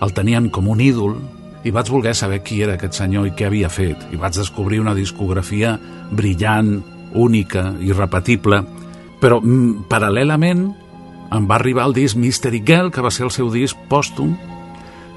el 0.00 0.14
tenien 0.14 0.48
com 0.54 0.68
un 0.70 0.80
ídol 0.80 1.16
i 1.66 1.72
vaig 1.74 1.90
voler 1.90 2.14
saber 2.14 2.40
qui 2.46 2.60
era 2.62 2.76
aquest 2.78 3.00
senyor 3.00 3.26
i 3.26 3.32
què 3.36 3.48
havia 3.48 3.70
fet. 3.72 4.04
I 4.14 4.20
vaig 4.20 4.36
descobrir 4.38 4.78
una 4.80 4.94
discografia 4.94 5.74
brillant, 6.10 6.78
única, 7.18 7.72
irrepetible, 7.82 8.62
però 9.20 9.40
mm, 9.42 9.88
paral·lelament 9.90 10.68
em 11.34 11.48
va 11.48 11.58
arribar 11.58 11.88
el 11.88 11.96
disc 11.96 12.16
Mystery 12.16 12.62
Girl, 12.64 12.92
que 12.92 13.04
va 13.04 13.10
ser 13.12 13.26
el 13.26 13.34
seu 13.34 13.50
disc 13.52 13.76
pòstum. 13.90 14.36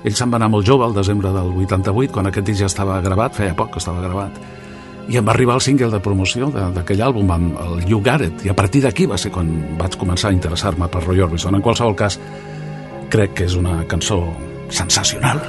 Ell 0.01 0.15
se'n 0.17 0.31
va 0.33 0.39
anar 0.39 0.49
molt 0.49 0.65
jove, 0.65 0.85
al 0.85 0.95
desembre 0.97 1.29
del 1.29 1.51
88, 1.61 2.09
quan 2.15 2.29
aquest 2.29 2.47
disc 2.47 2.63
ja 2.63 2.69
estava 2.71 2.97
gravat, 3.05 3.35
feia 3.37 3.53
poc 3.57 3.75
que 3.75 3.81
estava 3.81 4.01
gravat, 4.01 4.39
i 5.11 5.17
em 5.19 5.25
va 5.25 5.33
arribar 5.35 5.57
el 5.59 5.61
single 5.61 5.91
de 5.93 5.99
promoció 6.01 6.49
d'aquell 6.49 7.03
àlbum, 7.05 7.29
amb 7.33 7.59
el 7.61 7.83
You 7.89 8.01
Got 8.01 8.25
It, 8.25 8.45
i 8.47 8.49
a 8.49 8.55
partir 8.57 8.81
d'aquí 8.85 9.05
va 9.09 9.19
ser 9.21 9.31
quan 9.33 9.51
vaig 9.77 9.97
començar 10.01 10.31
a 10.31 10.37
interessar-me 10.37 10.89
per 10.89 11.03
Roy 11.05 11.21
Orbison. 11.21 11.53
En 11.57 11.61
qualsevol 11.61 11.97
cas, 11.97 12.17
crec 13.13 13.35
que 13.37 13.45
és 13.49 13.57
una 13.59 13.83
cançó 13.91 14.23
sensacional. 14.69 15.41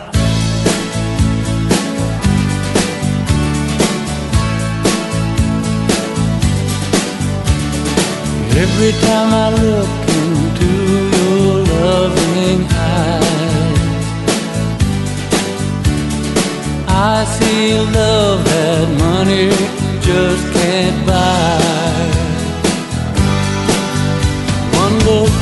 Every 8.53 8.93
time 9.01 9.33
I 9.33 9.49
look 9.65 9.89
into 10.21 10.71
your 11.17 11.65
loving 11.73 12.61
eyes, 12.69 12.82
I 17.05 17.25
see 17.25 17.75
love 17.75 18.45
that 18.45 18.87
money 18.97 19.51
just 20.07 20.45
can't 20.55 21.05
buy. 21.05 21.59
One 24.79 24.97
look 25.09 25.42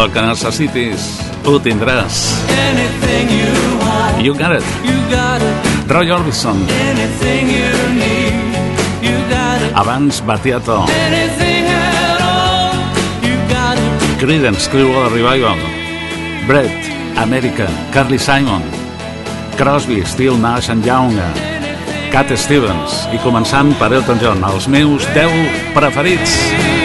El 0.00 0.08
que 0.14 0.20
necessitis, 0.24 1.02
ho 1.44 1.58
tindràs. 1.60 2.20
You 4.24 4.32
got 4.32 4.54
it. 4.56 4.64
Roy 5.92 6.10
Orbison. 6.10 6.56
Abans 9.74 10.22
Batiato. 10.24 10.86
Creedence 14.18 14.70
Clearwater 14.70 15.12
Revival. 15.12 15.58
Brett, 16.46 16.90
America, 17.18 17.68
Carly 17.92 18.18
Simon. 18.18 18.62
Crosby, 19.58 20.02
Still 20.06 20.38
Nash 20.38 20.70
and 20.70 20.82
Young. 20.82 21.12
Cat 22.10 22.32
Stevens. 22.40 23.04
I 23.12 23.20
començant 23.20 23.76
per 23.76 23.92
Elton 23.92 24.18
John, 24.24 24.44
els 24.48 24.66
meus 24.66 25.04
10 25.12 25.74
preferits. 25.76 26.79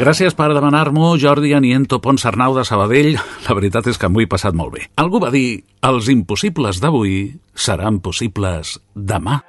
Gràcies 0.00 0.32
per 0.32 0.46
demanar-m'ho, 0.56 1.10
Jordi 1.20 1.50
Aniento 1.52 1.98
Pons 2.00 2.22
Arnau 2.24 2.54
de 2.56 2.62
Sabadell. 2.64 3.18
La 3.44 3.56
veritat 3.58 3.90
és 3.90 3.98
que 4.00 4.08
m'ho 4.08 4.22
he 4.22 4.28
passat 4.32 4.56
molt 4.56 4.72
bé. 4.72 4.86
Algú 4.96 5.20
va 5.20 5.28
dir, 5.34 5.60
els 5.84 6.08
impossibles 6.08 6.80
d'avui 6.80 7.34
seran 7.52 7.98
possibles 8.00 8.78
demà. 8.94 9.42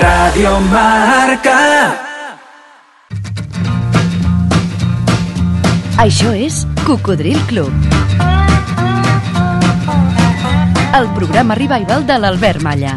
Radio 0.00 0.54
Marca. 0.70 1.58
Això 6.00 6.32
és 6.32 6.62
Cocodril 6.86 7.36
Club. 7.52 7.72
El 10.96 11.12
programa 11.20 11.60
revival 11.60 12.08
de 12.08 12.16
l'Albert 12.16 12.64
Malla. 12.64 12.96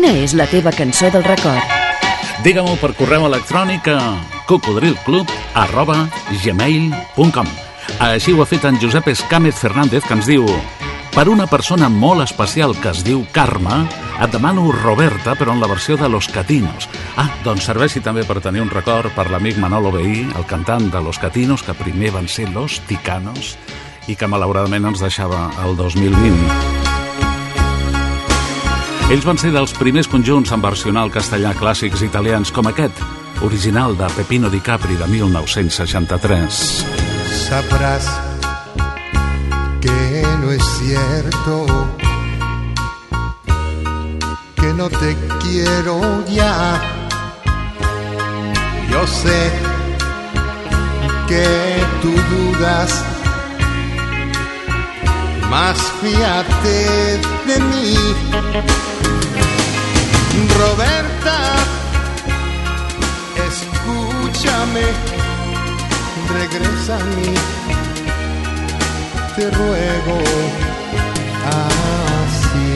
És 0.00 0.32
la 0.32 0.46
teva 0.48 0.72
cançó 0.72 1.10
del 1.12 1.24
record? 1.24 1.60
Digue-m'ho 2.42 2.78
per 2.80 2.94
correu 2.96 3.26
electrònic 3.26 3.90
a 3.92 3.98
cocodrilclub 4.48 5.28
arroba 5.54 6.08
gmail.com 6.42 7.50
Així 8.00 8.32
ho 8.32 8.40
ha 8.40 8.46
fet 8.48 8.64
en 8.64 8.80
Josep 8.80 9.10
Escàmez 9.12 9.58
Fernández 9.60 10.06
que 10.08 10.16
ens 10.16 10.26
diu 10.30 10.48
per 11.12 11.28
una 11.28 11.44
persona 11.46 11.90
molt 11.92 12.24
especial 12.24 12.72
que 12.80 12.88
es 12.88 13.02
diu 13.04 13.26
Carme, 13.36 13.82
et 14.16 14.32
demano 14.32 14.70
Roberta, 14.72 15.34
però 15.36 15.52
en 15.52 15.60
la 15.60 15.68
versió 15.68 15.98
de 16.00 16.08
Los 16.08 16.30
Catinos. 16.32 16.88
Ah, 17.20 17.28
doncs 17.44 17.68
serveixi 17.68 18.00
també 18.00 18.24
per 18.24 18.40
tenir 18.40 18.64
un 18.64 18.72
record 18.72 19.12
per 19.12 19.28
l'amic 19.28 19.60
Manolo 19.60 19.92
Veí, 19.92 20.24
el 20.24 20.48
cantant 20.48 20.88
de 20.88 21.04
Los 21.04 21.20
Catinos, 21.20 21.62
que 21.62 21.76
primer 21.76 22.14
van 22.16 22.32
ser 22.32 22.48
Los 22.48 22.80
Ticanos 22.88 23.58
i 24.08 24.16
que 24.16 24.26
malauradament 24.26 24.88
ens 24.88 25.04
deixava 25.04 25.50
el 25.66 25.76
2020. 25.76 26.91
Ells 29.12 29.26
van 29.28 29.36
ser 29.36 29.50
dels 29.52 29.74
primers 29.76 30.06
conjunts 30.08 30.54
en 30.56 30.62
versionar 30.64 31.02
el 31.04 31.10
castellà 31.12 31.50
clàssics 31.52 32.00
italians 32.00 32.48
com 32.56 32.64
aquest, 32.70 32.96
original 33.44 33.92
de 33.98 34.06
Pepino 34.16 34.48
Di 34.48 34.62
Capri 34.64 34.94
de 34.96 35.04
1963. 35.04 36.60
Sabrás 37.42 38.08
que 39.82 40.24
no 40.40 40.50
es 40.50 40.64
cierto, 40.78 41.66
que 44.56 44.72
no 44.80 44.88
te 44.88 45.14
quiero 45.42 46.24
ya. 46.32 46.80
Yo 48.90 49.06
sé 49.06 49.52
que 51.28 51.46
tú 52.00 52.14
dudas, 52.32 53.04
mas 55.50 55.76
fíjate 56.00 57.20
de 57.46 57.60
mí. 57.60 58.81
Roberta, 60.32 61.36
escúchame, 63.48 64.86
regresa 66.32 66.96
a 66.96 67.04
mí, 67.04 67.34
te 69.36 69.50
ruego 69.50 70.18
así, 71.44 72.68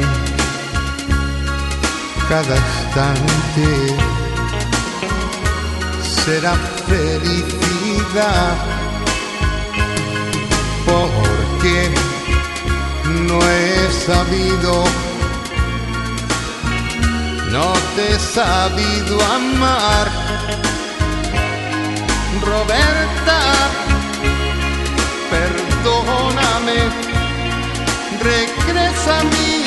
cada 2.29 2.57
instante 2.57 3.69
será 6.27 6.55
felicidad, 6.87 8.57
porque 10.85 11.91
no 13.27 13.39
he 13.41 13.91
sabido 14.05 15.06
no 17.51 17.73
te 17.95 18.13
he 18.13 18.19
sabido 18.19 19.19
amar. 19.25 20.09
Roberta, 22.43 23.41
perdóname, 25.31 26.79
regresa 28.23 29.21
a 29.21 29.25
mí 29.25 29.65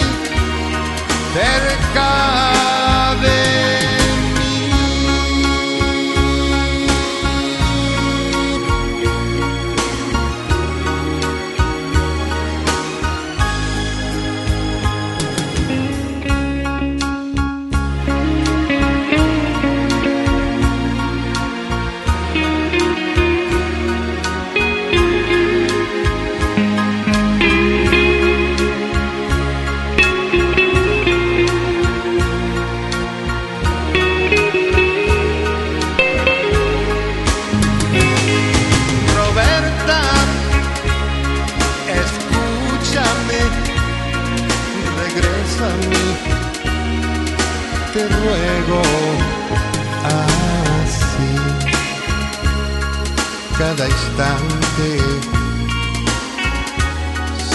cerca 1.33 3.15
de 3.21 3.88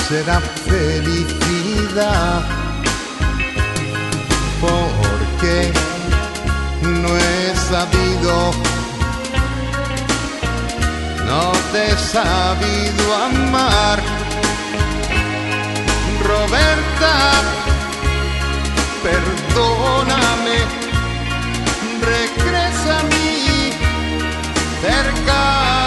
será 0.09 0.41
felicidad, 0.41 2.43
porque 4.61 5.73
no 6.83 7.17
he 7.17 7.57
sabido 7.57 8.53
no 11.27 11.53
te 11.73 11.91
he 11.91 11.97
sabido 11.97 13.15
amar. 13.29 13.99
Roberta, 16.23 17.15
perdóname, 19.03 20.59
regresa 22.03 23.01
a 23.01 23.03
mí 23.05 23.73
cerca 24.83 25.84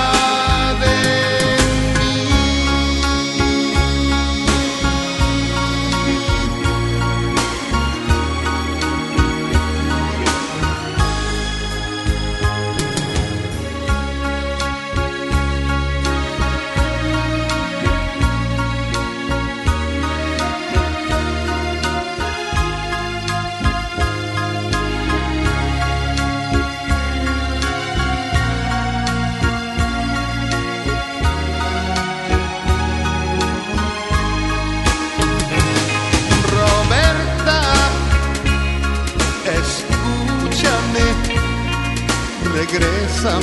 a 43.29 43.39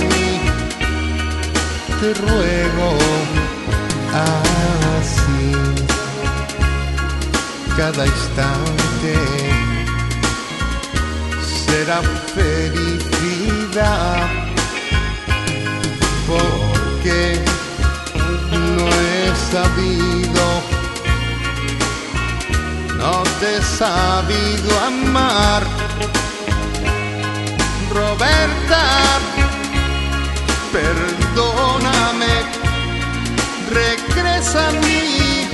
te 2.01 2.14
ruego 2.14 2.89
así, 4.99 5.47
cada 7.76 8.07
instante 8.07 9.14
será 11.66 12.01
felicidad, 12.35 14.26
porque 16.26 17.20
no 18.76 18.87
he 18.89 19.35
sabido 19.53 20.45
no 23.05 23.22
te 23.39 23.57
he 23.57 23.62
sabido 23.62 24.70
amar. 24.87 25.62
Roberta, 27.93 28.80
perdóname, 30.75 32.35
regresa 33.70 34.68
a 34.68 34.72
mí 34.72 35.49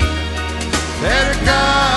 cerca 1.02 1.89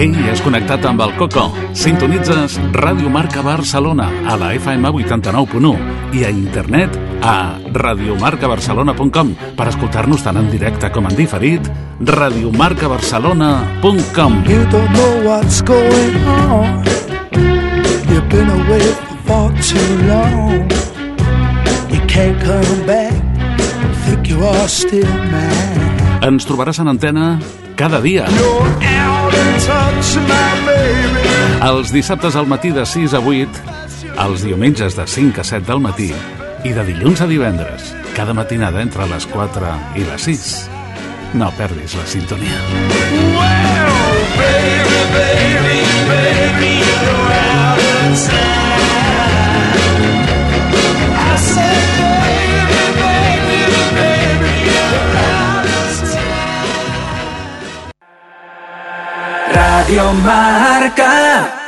Ei, 0.00 0.08
has 0.30 0.40
connectat 0.40 0.86
amb 0.88 1.02
el 1.04 1.10
Coco. 1.18 1.42
Sintonitzes 1.76 2.54
Ràdio 2.72 3.10
Marca 3.12 3.42
Barcelona 3.44 4.06
a 4.32 4.36
la 4.40 4.54
FM 4.56 4.88
89.1 4.96 6.16
i 6.16 6.24
a 6.24 6.30
internet 6.32 6.96
a 7.20 7.60
radiomarcabarcelona.com 7.76 9.34
per 9.58 9.66
escoltar-nos 9.68 10.24
tant 10.24 10.40
en 10.40 10.48
directe 10.48 10.88
com 10.94 11.04
en 11.04 11.12
diferit 11.18 11.60
radiomarcabarcelona.com 12.00 14.40
You 14.48 14.64
don't 14.72 14.88
know 14.96 15.20
what's 15.28 15.60
going 15.68 16.16
on. 16.32 16.80
You've 18.08 18.24
been 18.32 18.48
away 18.56 18.96
for 19.28 19.52
too 19.60 19.84
long. 20.08 20.64
You 21.92 22.00
can't 22.08 22.40
come 22.40 22.88
back. 22.88 23.12
Think 24.08 24.32
you 24.32 24.48
are 24.48 24.64
still 24.64 25.12
mine. 25.28 26.24
Ens 26.24 26.48
trobaràs 26.48 26.80
en 26.80 26.88
antena 26.88 27.36
cada 27.80 27.98
dia. 27.98 28.28
You're 28.28 28.68
out 29.00 29.32
of 29.32 30.16
baby. 30.28 31.64
Els 31.64 31.92
dissabtes 31.92 32.36
al 32.36 32.44
matí 32.46 32.74
de 32.76 32.84
6 32.84 33.14
a 33.16 33.20
8, 33.24 33.62
els 34.20 34.44
diumenges 34.44 34.96
de 34.98 35.06
5 35.08 35.40
a 35.40 35.44
7 35.44 35.64
del 35.64 35.80
matí 35.80 36.10
i 36.64 36.74
de 36.76 36.84
dilluns 36.84 37.24
a 37.24 37.28
divendres, 37.30 37.94
cada 38.12 38.36
matinada 38.36 38.84
entre 38.84 39.08
les 39.08 39.24
4 39.32 39.72
i 39.96 40.04
les 40.04 40.28
6. 40.28 40.68
No 41.40 41.48
perdis 41.56 41.96
la 41.96 42.04
sintonia. 42.04 42.60
Radio 59.52 60.12
Marca. 60.12 61.59